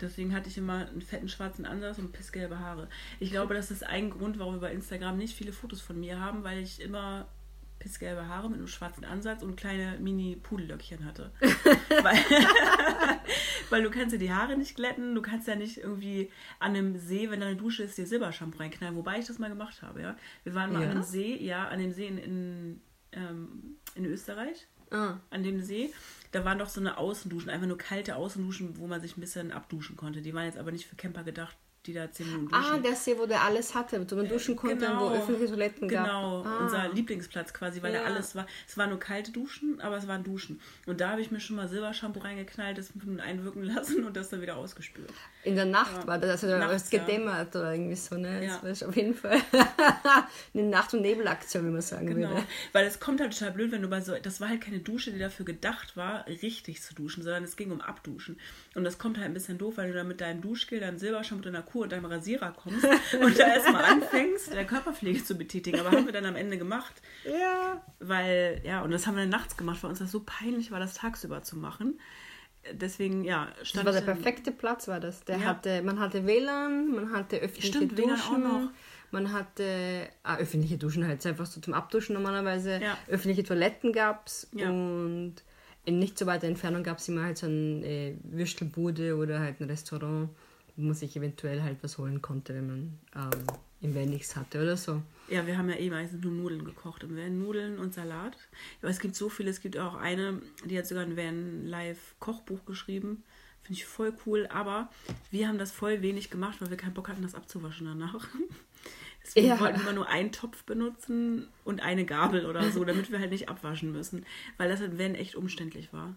Deswegen 0.00 0.34
hatte 0.34 0.48
ich 0.48 0.58
immer 0.58 0.86
einen 0.88 1.00
fetten 1.00 1.28
schwarzen 1.28 1.64
Ansatz 1.64 1.98
und 1.98 2.12
pissgelbe 2.12 2.58
Haare. 2.58 2.88
Ich 3.20 3.30
glaube, 3.30 3.54
das 3.54 3.70
ist 3.70 3.84
ein 3.84 4.10
Grund, 4.10 4.38
warum 4.38 4.54
wir 4.56 4.60
bei 4.60 4.72
Instagram 4.72 5.16
nicht 5.16 5.36
viele 5.36 5.52
Fotos 5.52 5.80
von 5.80 5.98
mir 5.98 6.20
haben, 6.20 6.44
weil 6.44 6.58
ich 6.58 6.80
immer 6.80 7.26
pissgelbe 7.82 8.28
Haare 8.28 8.48
mit 8.48 8.58
einem 8.58 8.68
schwarzen 8.68 9.04
Ansatz 9.04 9.42
und 9.42 9.56
kleine 9.56 9.98
Mini-Pudellöckchen 9.98 11.04
hatte. 11.04 11.32
weil, 11.40 12.16
weil 13.70 13.82
du 13.82 13.90
kannst 13.90 14.12
ja 14.12 14.18
die 14.18 14.32
Haare 14.32 14.56
nicht 14.56 14.76
glätten, 14.76 15.14
du 15.16 15.20
kannst 15.22 15.48
ja 15.48 15.56
nicht 15.56 15.78
irgendwie 15.78 16.30
an 16.60 16.76
einem 16.76 16.96
See, 16.96 17.28
wenn 17.30 17.40
da 17.40 17.46
eine 17.46 17.56
Dusche 17.56 17.82
ist, 17.82 17.98
dir 17.98 18.06
Silberschampoo 18.06 18.58
reinknallen, 18.58 18.96
wobei 18.96 19.18
ich 19.18 19.26
das 19.26 19.38
mal 19.40 19.48
gemacht 19.48 19.82
habe, 19.82 20.00
ja. 20.00 20.16
Wir 20.44 20.54
waren 20.54 20.72
mal 20.72 20.80
Ja? 20.82 20.86
an 20.90 20.92
einem 20.92 21.02
See, 21.02 21.36
ja, 21.44 21.66
an 21.68 21.80
dem 21.80 21.92
See 21.92 22.06
in, 22.06 22.18
in, 22.18 22.80
ähm, 23.12 23.76
in 23.94 24.04
Österreich, 24.06 24.68
Ah, 24.92 25.18
an 25.30 25.42
dem 25.42 25.60
See. 25.62 25.90
Da 26.32 26.44
waren 26.44 26.58
doch 26.58 26.68
so 26.68 26.78
eine 26.80 26.98
Außenduschen, 26.98 27.48
einfach 27.50 27.66
nur 27.66 27.78
kalte 27.78 28.14
Außenduschen, 28.14 28.78
wo 28.78 28.86
man 28.86 29.00
sich 29.00 29.16
ein 29.16 29.20
bisschen 29.22 29.50
abduschen 29.50 29.96
konnte. 29.96 30.20
Die 30.22 30.34
waren 30.34 30.44
jetzt 30.44 30.58
aber 30.58 30.70
nicht 30.70 30.86
für 30.86 30.96
Camper 30.96 31.24
gedacht, 31.24 31.56
die 31.86 31.92
da 31.92 32.10
10 32.10 32.26
Minuten 32.26 32.48
duschen. 32.48 32.74
ah 32.74 32.78
der 32.78 32.94
See, 32.94 33.16
wo 33.18 33.26
der 33.26 33.42
alles 33.42 33.74
hatte, 33.74 34.04
wo 34.08 34.14
man 34.14 34.28
duschen 34.28 34.54
konnte 34.56 34.88
und 34.88 35.00
wo 35.00 35.10
öffentliche 35.10 35.48
Toiletten 35.48 35.88
genau, 35.88 36.42
gab. 36.42 36.52
Ah. 36.52 36.58
unser 36.64 36.88
Lieblingsplatz 36.92 37.52
quasi, 37.52 37.82
weil 37.82 37.92
da 37.92 38.00
Ja. 38.02 38.04
alles 38.04 38.34
war. 38.36 38.46
Es 38.68 38.76
waren 38.76 38.90
nur 38.90 39.00
kalte 39.00 39.32
Duschen, 39.32 39.80
aber 39.80 39.96
es 39.96 40.06
waren 40.06 40.22
Duschen. 40.22 40.60
Und 40.86 41.00
da 41.00 41.10
habe 41.10 41.20
ich 41.20 41.30
mir 41.30 41.40
schon 41.40 41.56
mal 41.56 41.68
Silbershampoo 41.68 42.20
reingeknallt, 42.20 42.78
das 42.78 42.92
einwirken 43.18 43.62
lassen 43.74 44.04
und 44.04 44.16
das 44.16 44.28
dann 44.30 44.42
wieder 44.42 44.56
ausgespült. 44.56 45.10
In 45.44 45.56
der 45.56 45.64
Nacht 45.64 45.96
Ja. 45.96 46.06
war 46.06 46.18
das, 46.18 46.30
also 46.30 46.48
da 46.48 46.60
war 46.60 46.70
es 46.72 46.90
ja. 46.92 47.00
gedämmert 47.00 47.54
oder 47.56 47.72
irgendwie 47.72 47.96
so, 47.96 48.16
ne? 48.16 48.44
Ja. 48.44 48.60
Das 48.62 48.82
war 48.82 48.88
auf 48.90 48.96
jeden 48.96 49.14
Fall 49.14 49.40
eine 50.54 50.62
Nacht- 50.68 50.94
und 50.94 51.00
Nebelaktion, 51.02 51.66
wie 51.66 51.70
man 51.70 51.80
sagen 51.80 52.06
Genau, 52.06 52.28
würde. 52.30 52.44
weil 52.72 52.86
es 52.86 53.00
kommt 53.00 53.20
halt 53.20 53.32
total 53.36 53.52
blöd, 53.52 53.72
wenn 53.72 53.82
du 53.82 53.88
bei 53.88 54.00
so, 54.00 54.14
das 54.22 54.40
war 54.40 54.48
halt 54.48 54.60
keine 54.60 54.78
Dusche, 54.78 55.10
die 55.12 55.18
dafür 55.18 55.44
gedacht 55.44 55.96
war, 55.96 56.26
richtig 56.28 56.82
zu 56.82 56.94
duschen, 56.94 57.22
sondern 57.22 57.44
es 57.44 57.56
ging 57.56 57.70
um 57.70 57.80
Abduschen. 57.80 58.38
Und 58.74 58.84
das 58.84 58.98
kommt 58.98 59.16
halt 59.18 59.26
ein 59.26 59.34
bisschen 59.34 59.58
doof, 59.58 59.74
weil 59.76 59.88
du 59.88 59.94
dann 59.94 60.08
mit 60.08 60.20
deinem 60.20 60.40
Duschgel, 60.40 60.80
deinem 60.80 60.98
Silberschampoo, 60.98 61.42
deiner 61.44 61.62
Kur 61.72 61.82
und 61.84 61.92
deinem 61.92 62.04
Rasierer 62.04 62.52
kommst 62.52 62.84
und 62.84 63.38
da 63.38 63.46
erstmal 63.54 63.84
anfängst, 63.84 64.52
der 64.52 64.66
Körperpflege 64.66 65.24
zu 65.24 65.34
betätigen. 65.36 65.80
Aber 65.80 65.90
haben 65.90 66.04
wir 66.04 66.12
dann 66.12 66.26
am 66.26 66.36
Ende 66.36 66.58
gemacht, 66.58 66.92
Ja. 67.24 67.82
weil, 67.98 68.60
ja, 68.64 68.82
und 68.82 68.90
das 68.90 69.06
haben 69.06 69.14
wir 69.16 69.22
dann 69.22 69.30
nachts 69.30 69.56
gemacht, 69.56 69.82
weil 69.82 69.90
uns 69.90 69.98
das 70.00 70.10
so 70.12 70.22
peinlich 70.24 70.70
war, 70.70 70.78
das 70.80 70.94
tagsüber 70.94 71.42
zu 71.42 71.56
machen. 71.56 71.98
Deswegen, 72.72 73.24
ja, 73.24 73.48
Das 73.58 73.68
stand 73.70 73.86
war 73.86 73.92
der 73.92 74.02
perfekte 74.02 74.52
Platz, 74.52 74.86
war 74.86 75.00
das. 75.00 75.24
Der 75.24 75.38
Ja. 75.38 75.44
hatte, 75.46 75.82
man 75.82 75.98
hatte 75.98 76.26
WLAN, 76.26 76.90
man 76.94 77.12
hatte 77.12 77.38
öffentliche 77.38 77.68
Stimmt, 77.78 77.96
WLAN 77.96 78.10
auch 78.12 78.28
Duschen, 78.28 78.42
noch. 78.42 78.70
man 79.10 79.32
hatte 79.32 80.08
ah, 80.22 80.36
öffentliche 80.36 80.78
Duschen 80.78 81.06
halt 81.06 81.26
einfach 81.26 81.46
so 81.46 81.60
zum 81.60 81.74
Abduschen 81.74 82.14
normalerweise. 82.14 82.80
Ja. 82.80 82.96
Öffentliche 83.08 83.42
Toiletten 83.42 83.92
gab 83.92 84.26
es 84.28 84.46
Ja. 84.52 84.68
und 84.70 85.34
in 85.84 85.98
nicht 85.98 86.16
so 86.16 86.26
weiter 86.26 86.46
Entfernung 86.46 86.84
gab 86.84 86.98
es 86.98 87.08
immer 87.08 87.24
halt 87.24 87.38
so 87.38 87.46
eine 87.46 87.84
äh, 87.84 88.14
Würstelbude 88.22 89.16
oder 89.16 89.40
halt 89.40 89.60
ein 89.60 89.64
Restaurant, 89.68 90.28
wo 90.76 90.82
man 90.82 90.94
sich 90.94 91.16
eventuell 91.16 91.62
halt 91.62 91.78
was 91.82 91.98
holen 91.98 92.22
konnte, 92.22 92.54
wenn 92.54 92.66
man 92.66 92.98
ähm, 93.14 93.46
im 93.80 93.94
Van 93.94 94.08
nichts 94.08 94.36
hatte 94.36 94.62
oder 94.62 94.76
so. 94.76 95.02
Ja, 95.28 95.46
wir 95.46 95.58
haben 95.58 95.68
ja 95.68 95.76
eh 95.76 95.90
meistens 95.90 96.22
nur 96.24 96.32
Nudeln 96.32 96.64
gekocht 96.64 97.02
im 97.02 97.16
Van. 97.16 97.38
Nudeln 97.38 97.78
und 97.78 97.94
Salat. 97.94 98.36
Aber 98.80 98.90
es 98.90 99.00
gibt 99.00 99.14
so 99.16 99.28
viele. 99.28 99.50
Es 99.50 99.60
gibt 99.60 99.76
auch 99.78 99.94
eine, 99.94 100.40
die 100.64 100.78
hat 100.78 100.86
sogar 100.86 101.04
ein 101.04 101.16
Van 101.16 101.66
Live 101.66 102.14
Kochbuch 102.18 102.64
geschrieben. 102.64 103.22
Finde 103.62 103.78
ich 103.80 103.86
voll 103.86 104.12
cool. 104.26 104.46
Aber 104.52 104.90
wir 105.30 105.48
haben 105.48 105.58
das 105.58 105.72
voll 105.72 106.02
wenig 106.02 106.30
gemacht, 106.30 106.60
weil 106.60 106.70
wir 106.70 106.76
keinen 106.76 106.94
Bock 106.94 107.08
hatten, 107.08 107.22
das 107.22 107.34
abzuwaschen 107.34 107.86
danach. 107.86 108.28
Deswegen 109.24 109.46
Ja. 109.48 109.60
wollten 109.60 109.84
wir 109.84 109.92
nur 109.92 110.08
einen 110.08 110.32
Topf 110.32 110.64
benutzen 110.64 111.46
und 111.64 111.80
eine 111.80 112.04
Gabel 112.04 112.44
oder 112.46 112.70
so, 112.72 112.84
damit 112.84 113.12
wir 113.12 113.20
halt 113.20 113.30
nicht 113.30 113.48
abwaschen 113.48 113.92
müssen. 113.92 114.26
Weil 114.56 114.68
das 114.68 114.80
halt 114.80 114.98
Van 114.98 115.14
echt 115.14 115.36
umständlich 115.36 115.92
war. 115.92 116.14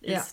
Ja. 0.00 0.26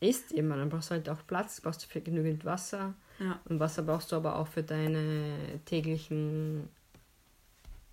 Ist. 0.00 0.30
Ist 0.30 0.32
immer, 0.32 0.56
dann 0.56 0.68
brauchst 0.68 0.90
du 0.90 0.94
halt 0.94 1.08
auch 1.08 1.26
Platz, 1.26 1.60
brauchst 1.60 1.82
du 1.84 1.88
für 1.88 2.00
genügend 2.00 2.44
Wasser. 2.44 2.94
Ja. 3.18 3.40
Und 3.46 3.60
Wasser 3.60 3.82
brauchst 3.82 4.12
du 4.12 4.16
aber 4.16 4.36
auch 4.36 4.46
für 4.46 4.62
deine 4.62 5.60
täglichen 5.64 6.68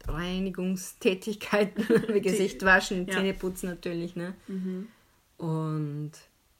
Reinigungstätigkeiten, 0.05 1.85
wie 2.13 2.21
Gesicht 2.21 2.63
waschen, 2.63 3.07
Ja. 3.07 3.13
Zähne 3.15 3.33
putzen 3.33 3.69
natürlich, 3.69 4.15
ne? 4.15 4.33
Und, 5.37 6.11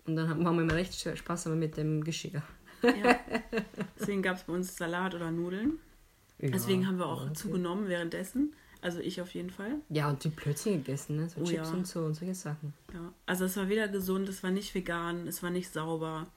und 0.06 0.16
dann 0.16 0.30
haben 0.30 0.44
wir 0.44 0.52
immer 0.62 0.74
recht 0.76 0.94
Spaß 1.18 1.48
aber 1.48 1.56
mit 1.56 1.78
dem 1.78 2.04
Geschirr. 2.04 2.42
ja. 2.84 3.20
Deswegen 4.00 4.22
gab 4.22 4.38
es 4.38 4.44
bei 4.44 4.54
uns 4.54 4.76
Salat 4.76 5.16
oder 5.16 5.32
Nudeln. 5.32 5.80
Deswegen 6.40 6.82
Ja, 6.82 6.88
haben 6.88 6.98
wir 7.00 7.06
auch 7.06 7.24
okay. 7.24 7.34
zugenommen 7.34 7.88
währenddessen. 7.88 8.54
Also 8.84 9.00
ich 9.00 9.22
auf 9.22 9.34
jeden 9.34 9.50
Fall. 9.50 9.76
Ja, 9.88 10.10
und 10.10 10.22
die 10.26 10.30
Plötzchen 10.30 10.84
gegessen, 10.84 11.16
ne? 11.16 11.30
So 11.30 11.40
Oh 11.40 11.44
Chips 11.46 11.70
ja. 11.70 11.74
und 11.74 11.88
so 11.88 12.02
und 12.02 12.16
solche 12.16 12.36
Sachen. 12.36 12.74
Ja. 12.94 13.14
Also 13.26 13.46
es 13.46 13.56
war 13.56 13.70
weder 13.70 13.88
gesund, 13.88 14.28
es 14.28 14.44
war 14.44 14.52
nicht 14.52 14.76
vegan, 14.76 15.26
es 15.26 15.42
war 15.42 15.52
nicht 15.52 15.72
sauber. 15.72 16.28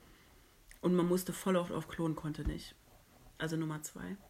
Und 0.79 0.95
man 0.95 1.07
musste 1.09 1.33
voll 1.33 1.57
oft 1.57 1.73
auf 1.73 1.89
Klo 1.89 2.05
und 2.05 2.15
konnte 2.15 2.43
nicht. 2.47 2.73
Also 3.37 3.57
Nummer 3.57 3.81
zwei. 3.83 4.15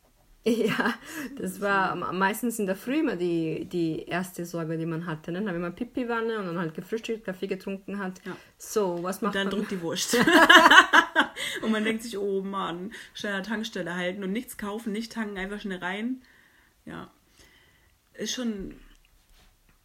Ja, 0.46 0.94
das 1.36 1.60
war 1.60 1.94
meistens 2.14 2.58
in 2.58 2.68
der 2.68 2.78
Früh 2.78 3.00
immer 3.00 3.18
die, 3.18 3.66
die 3.66 4.06
erste 4.06 4.46
Sorge, 4.46 4.78
die 4.78 4.86
man 4.86 5.06
hatte. 5.06 5.34
Ne? 5.34 5.44
Wenn 5.44 5.60
man 5.60 5.76
Pipi-Wanne 5.76 6.40
und 6.40 6.46
dann 6.46 6.58
halt 6.58 6.74
gefrühstückt, 6.74 7.26
Kaffee 7.26 7.48
getrunken 7.48 8.00
hat. 8.00 8.22
Ja. 8.26 8.38
So, 8.58 9.04
was 9.04 9.22
macht 9.22 9.36
Und 9.36 9.36
dann 9.36 9.48
man? 9.50 9.58
drückt 9.58 9.72
die 9.72 9.82
Wurst. 9.82 10.18
und 11.62 11.72
man 11.72 11.84
denkt 11.84 12.04
sich, 12.04 12.18
oh 12.18 12.42
Mann, 12.42 12.94
schnell 13.14 13.34
an 13.34 13.44
der 13.44 13.50
Tankstelle 13.52 13.94
halten 13.94 14.24
und 14.24 14.32
nichts 14.32 14.58
kaufen, 14.58 14.94
nicht 14.94 15.12
tanken, 15.12 15.38
einfach 15.38 15.60
schnell 15.60 15.80
rein. 15.80 16.22
Ja. 16.86 17.12
Ist 18.18 18.34
schon 18.34 18.76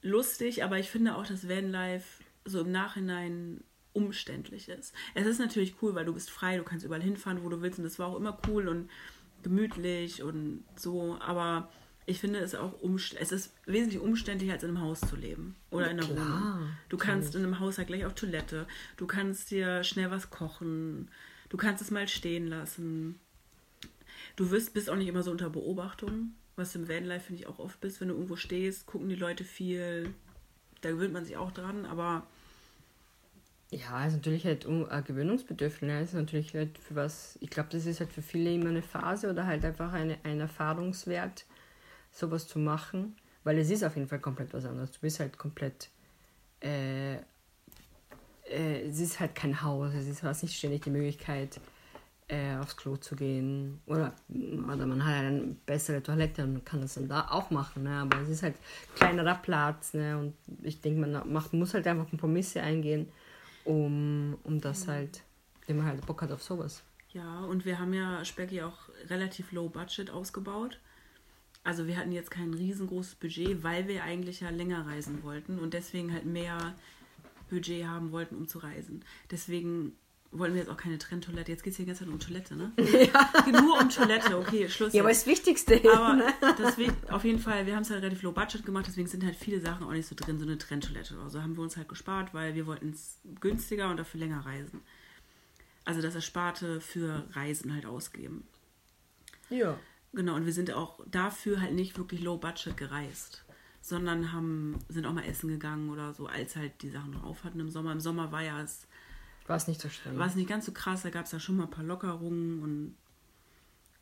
lustig, 0.03 0.65
aber 0.65 0.79
ich 0.79 0.91
finde 0.91 1.17
auch, 1.17 1.27
dass 1.27 1.49
Vanlife 1.49 2.25
so 2.45 2.61
im 2.63 2.73
Nachhinein 2.73 3.63
umständlich 3.93 4.69
ist. 4.69 4.95
Es 5.15 5.27
ist 5.27 5.39
natürlich 5.39 5.77
cool, 5.83 5.95
weil 5.95 6.05
du 6.05 6.15
bist 6.15 6.31
frei, 6.31 6.57
du 6.57 6.65
kannst 6.65 6.85
überall 6.85 7.03
hinfahren, 7.03 7.45
wo 7.45 7.49
du 7.49 7.61
willst 7.61 7.79
und 7.79 7.85
das 7.85 7.99
war 7.99 8.09
auch 8.09 8.17
immer 8.17 8.39
cool 8.49 8.69
und 8.69 8.91
gemütlich 9.43 10.23
und 10.23 10.65
so, 10.77 11.19
aber 11.21 11.71
ich 12.07 12.19
finde 12.21 12.41
es 12.41 12.55
auch 12.55 12.81
umst 12.81 13.15
es 13.15 13.31
ist 13.31 13.55
wesentlich 13.67 14.01
umständlicher 14.01 14.55
als 14.55 14.63
in 14.63 14.71
einem 14.71 14.81
Haus 14.81 15.01
zu 15.01 15.15
leben 15.15 15.57
oder 15.71 15.91
in 15.91 15.99
einer 15.99 16.09
Klar, 16.09 16.55
Wohnung. 16.55 16.69
Du 16.89 16.97
kannst 16.97 17.35
in 17.35 17.45
einem 17.45 17.61
Haus 17.61 17.77
ja 17.77 17.85
gleich 17.85 18.05
auf 18.05 18.15
Toilette, 18.15 18.67
du 18.97 19.07
kannst 19.07 19.51
dir 19.51 19.85
schnell 19.85 20.11
was 20.11 20.31
kochen, 20.31 21.11
du 21.49 21.57
kannst 21.57 21.83
es 21.83 21.91
mal 21.91 22.09
stehen 22.09 22.47
lassen. 22.47 23.19
Du 24.37 24.51
wirst 24.51 24.75
bist 24.75 24.89
auch 24.89 24.97
nicht 24.97 25.09
immer 25.09 25.23
so 25.23 25.31
unter 25.31 25.51
Beobachtung, 25.51 26.35
was 26.57 26.75
im 26.75 26.89
Vanlife 26.89 27.27
finde 27.27 27.43
ich 27.43 27.49
auch 27.49 27.59
oft 27.59 27.81
bist, 27.81 28.01
wenn 28.01 28.09
du 28.09 28.15
irgendwo 28.15 28.37
stehst, 28.37 28.87
gucken 28.87 29.09
die 29.09 29.15
Leute 29.15 29.45
viel. 29.45 30.15
Da 30.81 30.91
gewöhnt 30.91 31.13
man 31.13 31.25
sich 31.25 31.37
auch 31.37 31.53
dran, 31.53 31.87
aber 31.87 32.27
Ja, 33.71 34.07
ist 34.07 34.13
natürlich 34.15 34.45
halt 34.45 34.67
un- 34.67 34.91
äh, 34.91 35.03
gewöhnungsbedürftig. 35.03 35.89
Ne? 35.89 36.03
Ist 36.03 36.13
natürlich 36.13 36.53
halt 36.55 36.77
für 36.79 36.95
was, 36.95 37.39
ich 37.41 37.49
glaube, 37.49 37.71
das 37.73 37.87
ist 37.87 38.01
halt 38.01 38.13
für 38.13 38.21
viele 38.21 38.53
immer 38.53 38.69
eine 38.69 38.83
Phase 38.83 39.31
oder 39.31 39.47
halt 39.47 39.65
einfach 39.65 39.93
eine, 39.95 40.19
ein 40.25 40.41
Erfahrungswert, 40.41 41.47
sowas 42.11 42.47
zu 42.49 42.59
machen. 42.59 43.17
Weil 43.45 43.59
es 43.59 43.71
ist 43.71 43.83
auf 43.83 43.97
jeden 43.97 44.09
Fall 44.09 44.21
komplett 44.21 44.53
was 44.53 44.67
anderes. 44.67 44.93
Du 44.93 45.01
bist 45.01 45.21
halt 45.21 45.39
komplett. 45.39 45.89
Äh, 46.61 47.15
äh, 48.45 48.83
es 48.89 49.01
ist 49.01 49.21
halt 49.21 49.35
kein 49.35 49.63
Haus, 49.63 49.95
es 49.95 50.07
ist 50.07 50.23
hast 50.23 50.43
nicht 50.43 50.57
ständig 50.57 50.83
die 50.83 50.91
Möglichkeit, 50.91 51.61
äh, 52.33 52.57
aufs 52.57 52.77
Klo 52.77 52.97
zu 52.97 53.15
gehen. 53.15 53.81
Oder, 53.85 54.15
oder 54.31 54.87
man 54.87 55.05
hat 55.05 55.15
eine 55.17 55.55
bessere 55.67 56.03
Toilette 56.03 56.45
und 56.45 56.65
kann 56.65 56.81
das 56.81 56.95
dann 56.95 57.09
da 57.09 57.29
auch 57.31 57.51
machen. 57.51 57.83
Ne? 57.83 57.91
Aber 57.91 58.23
es 58.23 58.31
ist 58.31 58.43
halt 58.43 58.57
kleinerer 58.97 59.35
Platz. 59.35 59.93
Ne? 59.93 60.19
Und 60.19 60.35
ich 60.63 60.81
denke, 60.81 61.01
man 61.01 61.31
macht, 61.31 61.53
muss 61.53 61.75
halt 61.75 61.87
einfach 61.87 62.09
Kompromisse 62.09 62.63
eingehen, 62.63 63.09
um, 63.65 64.39
um 64.45 64.61
das 64.63 64.89
halt, 64.89 65.23
wenn 65.67 65.77
man 65.77 65.87
halt 65.87 66.07
Bock 66.07 66.23
hat 66.23 66.33
auf 66.33 66.43
sowas. 66.43 66.83
Ja, 67.11 67.41
und 67.41 67.67
wir 67.67 67.79
haben 67.79 67.93
ja 67.93 68.25
Specky 68.25 68.63
auch 68.63 68.89
relativ 69.11 69.53
low 69.53 69.69
budget 69.69 70.11
ausgebaut. 70.11 70.79
Also 71.65 71.87
wir 71.87 71.99
hatten 71.99 72.13
jetzt 72.13 72.31
kein 72.31 72.55
riesengroßes 72.55 73.17
Budget, 73.17 73.63
weil 73.63 73.87
wir 73.87 74.05
eigentlich 74.05 74.41
ja 74.41 74.49
länger 74.49 74.87
reisen 74.87 75.23
wollten 75.23 75.59
und 75.59 75.75
deswegen 75.75 76.13
halt 76.13 76.25
mehr 76.25 76.75
Budget 77.51 77.87
haben 77.87 78.11
wollten, 78.11 78.37
um 78.37 78.49
zu 78.49 78.59
reisen. 78.59 79.05
Deswegen 79.31 79.93
wollen 80.33 80.55
wir 80.55 80.61
jetzt 80.61 80.71
auch 80.71 80.77
keine 80.77 80.99
Trenntoilette. 80.99 81.53
Jetzt 81.53 81.63
geht 81.63 81.73
es 81.73 81.77
hier 81.77 81.85
die 81.85 81.91
ganze 81.91 82.05
Zeit 82.05 82.13
um 82.13 82.19
Toilette, 82.19 82.57
ne? 82.57 82.73
Ja. 82.79 83.61
Nur 83.61 83.81
um 83.81 83.89
Toilette, 83.89 84.37
okay, 84.39 84.69
Schluss. 84.69 84.93
Ja, 84.93 85.03
aber 85.03 85.11
jetzt. 85.11 85.23
das 85.23 85.27
Wichtigste 85.27 85.81
Aber 85.95 86.15
ne? 86.15 86.35
deswegen, 86.59 86.97
auf 87.11 87.25
jeden 87.25 87.39
Fall, 87.39 87.67
wir 87.67 87.77
haben 87.77 87.83
es 87.83 87.91
halt 87.91 88.03
relativ 88.03 88.23
low 88.23 88.33
budget 88.33 88.65
gemacht, 88.65 88.87
deswegen 88.89 89.09
sind 89.09 89.25
halt 89.25 89.37
viele 89.37 89.61
Sachen 89.61 89.87
auch 89.87 89.93
nicht 89.93 90.07
so 90.07 90.15
drin, 90.15 90.39
so 90.39 90.47
eine 90.47 90.59
Trenntoilette 90.59 91.15
oder 91.15 91.29
so. 91.31 91.43
Haben 91.43 91.57
wir 91.57 91.63
uns 91.63 91.77
halt 91.77 91.89
gespart, 91.89 92.33
weil 92.33 92.55
wir 92.55 92.67
wollten 92.67 92.91
es 92.91 93.21
günstiger 93.41 93.91
und 93.91 93.99
dafür 93.99 94.21
länger 94.21 94.45
reisen. 94.45 94.81
Also 95.85 96.01
das 96.01 96.15
Ersparte 96.15 96.81
für 96.81 97.25
Reisen 97.33 97.75
halt 97.75 97.87
ausgeben. 97.87 98.47
Ja. 99.51 99.79
Genau, 100.15 100.35
und 100.35 100.47
wir 100.47 100.53
sind 100.53 100.73
auch 100.73 101.01
dafür 101.07 101.61
halt 101.61 101.75
nicht 101.75 101.97
wirklich 101.99 102.23
low 102.23 102.37
budget 102.37 102.77
gereist, 102.77 103.45
sondern 103.81 104.33
haben, 104.33 104.79
sind 104.89 105.07
auch 105.07 105.13
mal 105.13 105.25
essen 105.25 105.49
gegangen 105.49 105.91
oder 105.91 106.13
so, 106.13 106.27
als 106.27 106.57
halt 106.57 106.83
die 106.83 106.91
Sachen 106.91 107.13
noch 107.13 107.25
auf 107.25 107.45
hatten 107.45 107.61
im 107.61 107.71
Sommer. 107.71 107.93
Im 107.93 108.01
Sommer 108.01 108.31
war 108.31 108.43
ja 108.43 108.61
es, 108.63 108.87
War 109.53 109.57
es 109.59 109.69
nicht 109.69 109.81
so 109.81 109.89
schlimm. 109.89 110.19
war 110.19 110.27
es 110.27 110.35
nicht 110.35 110.49
ganz 110.49 110.67
so 110.67 110.73
krass, 110.73 111.03
da 111.03 111.11
gab 111.11 111.27
es 111.27 111.33
ja 111.33 111.39
schon 111.41 111.57
mal 111.57 111.65
ein 111.65 111.71
paar 111.71 111.85
Lockerungen 111.85 112.63
und 112.63 112.95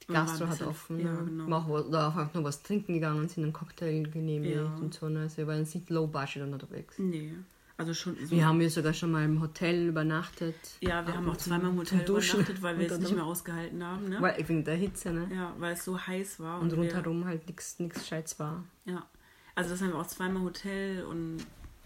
und 0.09 0.15
war 0.15 0.23
ein 0.23 0.27
Gastro 0.27 0.47
hat 0.49 0.63
offen. 0.63 0.99
Ja, 0.99 1.13
ne? 1.13 1.25
genau. 1.25 1.45
Mal 1.47 1.59
auch, 1.59 2.17
einfach 2.17 2.35
nur 2.35 2.45
was 2.45 2.63
trinken 2.63 2.95
gegangen 2.95 3.21
und 3.21 3.31
sind 3.31 3.45
einen 3.45 3.53
Cocktail 3.53 4.03
genehmigt 4.05 4.57
Ja. 4.57 4.65
und 4.77 4.95
so. 4.95 5.09
Ne? 5.09 5.21
Also 5.21 5.37
wir 5.37 5.47
waren 5.47 5.59
jetzt 5.59 5.75
nicht 5.75 5.91
low 5.91 6.07
budget 6.07 6.43
unterwegs. 6.43 6.99
Nee, 6.99 7.35
also 7.77 7.95
schon 7.95 8.17
so. 8.17 8.31
Wir 8.31 8.47
haben 8.47 8.61
hier 8.61 8.71
sogar 8.71 8.93
schon 8.93 9.11
mal 9.11 9.25
im 9.25 9.41
Hotel 9.41 9.89
übernachtet. 9.89 10.55
Ja, 10.81 10.89
wir 11.07 11.09
Ab 11.13 11.17
haben 11.17 11.25
und 11.27 11.31
auch 11.33 11.37
zweimal 11.37 11.71
im 11.71 11.79
Hotel 11.79 12.01
übernachtet, 12.01 12.63
weil 12.63 12.79
wir 12.79 12.91
es 12.91 12.99
nicht 12.99 13.15
mehr 13.15 13.25
ausgehalten 13.25 13.85
haben. 13.85 14.09
Ne? 14.09 14.21
Weil, 14.21 14.37
wegen 14.49 14.65
der 14.65 14.77
Hitze, 14.77 15.13
ne? 15.13 15.29
ja, 15.35 15.55
weil 15.59 15.75
es 15.75 15.85
so 15.85 15.99
heiß 15.99 16.41
war. 16.41 16.61
Und 16.61 16.73
wir- 16.73 16.79
rundherum 16.79 17.25
halt 17.27 17.47
nichts 17.47 17.77
Scheiß 18.09 18.39
war. 18.39 18.65
Ja, 18.87 19.07
also 19.55 19.71
das 19.71 19.81
haben 19.83 19.91
wir 19.91 19.99
auch 19.99 20.07
zweimal 20.07 20.43
Hotel 20.43 21.05
und 21.05 21.39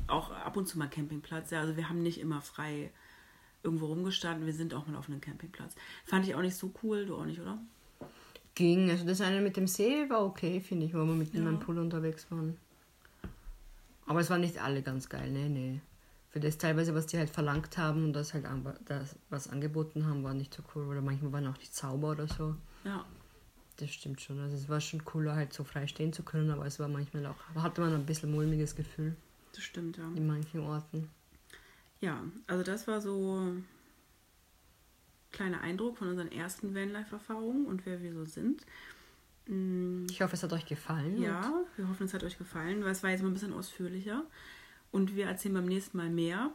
auch 0.06 0.30
ab 0.32 0.56
und 0.56 0.66
zu 0.66 0.78
mal 0.78 0.88
Campingplatz. 0.88 1.50
Ja, 1.50 1.60
also 1.60 1.76
wir 1.76 1.88
haben 1.88 2.02
nicht 2.02 2.20
immer 2.20 2.40
frei 2.42 2.90
irgendwo 3.64 3.86
rumgestanden. 3.86 4.46
Wir 4.46 4.52
sind 4.52 4.74
auch 4.74 4.86
mal 4.86 4.96
auf 4.98 5.08
einem 5.08 5.20
Campingplatz. 5.20 5.74
Fand 6.04 6.26
ich 6.26 6.34
auch 6.34 6.42
nicht 6.42 6.56
so 6.56 6.72
cool, 6.82 7.06
du 7.06 7.16
auch 7.16 7.24
nicht, 7.24 7.40
oder? 7.40 7.58
Ging. 8.54 8.90
Also 8.90 9.04
das 9.04 9.20
eine 9.20 9.40
mit 9.40 9.56
dem 9.56 9.66
See 9.66 10.08
war 10.08 10.24
okay, 10.24 10.60
finde 10.60 10.86
ich, 10.86 10.94
wo 10.94 10.98
wir 10.98 11.06
mit 11.06 11.32
Ja. 11.34 11.40
in 11.40 11.48
einem 11.48 11.58
Pool 11.60 11.78
unterwegs 11.78 12.30
waren. 12.30 12.56
Aber 14.06 14.20
es 14.20 14.30
waren 14.30 14.42
nicht 14.42 14.62
alle 14.62 14.82
ganz 14.82 15.08
geil, 15.08 15.30
ne, 15.30 15.48
ne. 15.48 15.80
Für 16.30 16.40
das 16.40 16.58
teilweise, 16.58 16.94
was 16.94 17.06
die 17.06 17.16
halt 17.16 17.30
verlangt 17.30 17.78
haben 17.78 18.04
und 18.04 18.12
das 18.12 18.34
halt 18.34 18.44
das, 18.86 19.16
was 19.30 19.48
angeboten 19.48 20.04
haben, 20.06 20.24
war 20.24 20.34
nicht 20.34 20.52
so 20.52 20.62
cool. 20.74 20.86
Oder 20.88 21.00
manchmal 21.00 21.32
waren 21.32 21.46
auch 21.46 21.58
nicht 21.58 21.74
sauber 21.74 22.10
oder 22.10 22.26
so. 22.28 22.56
Ja, 22.84 23.04
Das 23.78 23.90
stimmt 23.90 24.20
schon. 24.20 24.38
Also 24.40 24.56
es 24.56 24.68
war 24.68 24.80
schon 24.80 25.04
cooler, 25.04 25.34
halt 25.34 25.52
so 25.52 25.64
frei 25.64 25.86
stehen 25.86 26.12
zu 26.12 26.22
können, 26.22 26.50
aber 26.50 26.66
es 26.66 26.78
war 26.78 26.88
manchmal 26.88 27.24
auch, 27.26 27.36
hatte 27.56 27.80
man 27.80 27.94
ein 27.94 28.04
bisschen 28.06 28.30
mulmiges 28.30 28.76
Gefühl 28.76 29.16
das 29.52 29.62
stimmt, 29.64 29.96
ja. 29.96 30.04
in 30.14 30.26
manchen 30.26 30.60
Orten. 30.60 31.08
Ja, 32.04 32.22
also 32.46 32.62
das 32.62 32.86
war 32.86 33.00
so 33.00 33.38
ein 33.40 33.64
kleiner 35.32 35.62
Eindruck 35.62 35.96
von 35.96 36.08
unseren 36.08 36.30
ersten 36.30 36.74
Vanlife-Erfahrungen 36.74 37.64
und 37.64 37.86
wer 37.86 38.02
wir 38.02 38.12
so 38.12 38.26
sind. 38.26 38.66
Mm, 39.46 40.04
Ich 40.10 40.20
hoffe, 40.20 40.34
es 40.34 40.42
hat 40.42 40.52
euch 40.52 40.66
gefallen. 40.66 41.20
Ja, 41.22 41.64
wir 41.76 41.88
hoffen, 41.88 42.04
es 42.04 42.12
hat 42.12 42.22
euch 42.22 42.36
gefallen, 42.36 42.84
weil 42.84 42.92
es 42.92 43.02
war 43.02 43.08
jetzt 43.10 43.22
mal 43.22 43.30
ein 43.30 43.34
bisschen 43.34 43.54
ausführlicher. 43.54 44.24
Und 44.92 45.16
wir 45.16 45.26
erzählen 45.26 45.54
beim 45.54 45.64
nächsten 45.64 45.96
Mal 45.96 46.10
mehr 46.10 46.52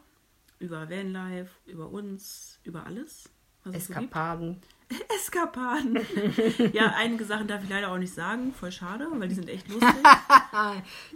über 0.60 0.88
Vanlife, 0.90 1.50
über 1.66 1.90
uns, 1.90 2.60
über 2.64 2.86
alles. 2.86 3.30
Was 3.70 3.84
es 3.84 3.88
so 3.88 3.94
gibt. 3.94 4.06
Eskapaden. 4.06 4.62
Eskapaden. 5.16 6.00
ja, 6.74 6.94
einige 6.98 7.24
Sachen 7.26 7.48
darf 7.48 7.64
ich 7.64 7.70
leider 7.70 7.92
auch 7.92 7.98
nicht 7.98 8.14
sagen. 8.14 8.54
Voll 8.54 8.72
schade, 8.72 9.08
weil 9.12 9.28
die 9.30 9.36
sind 9.36 9.50
echt 9.50 9.68
lustig. 9.68 9.90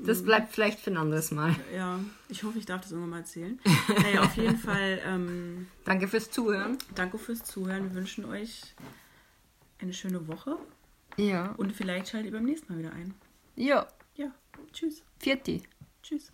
Das 0.06 0.24
bleibt 0.24 0.54
vielleicht 0.54 0.80
für 0.80 0.92
ein 0.92 0.98
anderes 0.98 1.32
Mal. 1.32 1.56
ja, 1.76 2.00
ich 2.30 2.44
hoffe, 2.44 2.60
ich 2.60 2.66
darf 2.66 2.82
das 2.82 2.92
irgendwann 2.92 3.10
mal 3.12 3.18
erzählen. 3.20 3.60
Naja, 4.04 4.22
auf 4.22 4.36
jeden 4.38 4.58
Fall 4.58 5.02
ähm, 5.06 5.68
Danke 5.86 6.08
fürs 6.08 6.30
Zuhören. 6.32 6.78
danke 6.96 7.18
fürs 7.18 7.44
Zuhören. 7.44 7.86
Wir 7.89 7.96
wünschen 7.96 8.26
euch 8.26 8.62
eine 9.80 9.94
schöne 9.94 10.28
Woche 10.28 10.58
Ja. 11.18 11.54
und 11.58 11.74
vielleicht 11.74 12.10
schaltet 12.10 12.32
ihr 12.32 12.38
beim 12.38 12.46
nächsten 12.46 12.72
Mal 12.72 12.80
wieder 12.80 12.94
ein. 12.94 13.13
Ja. 13.56 13.88
Ja, 14.16 14.32
tschüss. 14.72 15.02
Vierti. 15.20 15.63
Tschüss. 16.04 16.32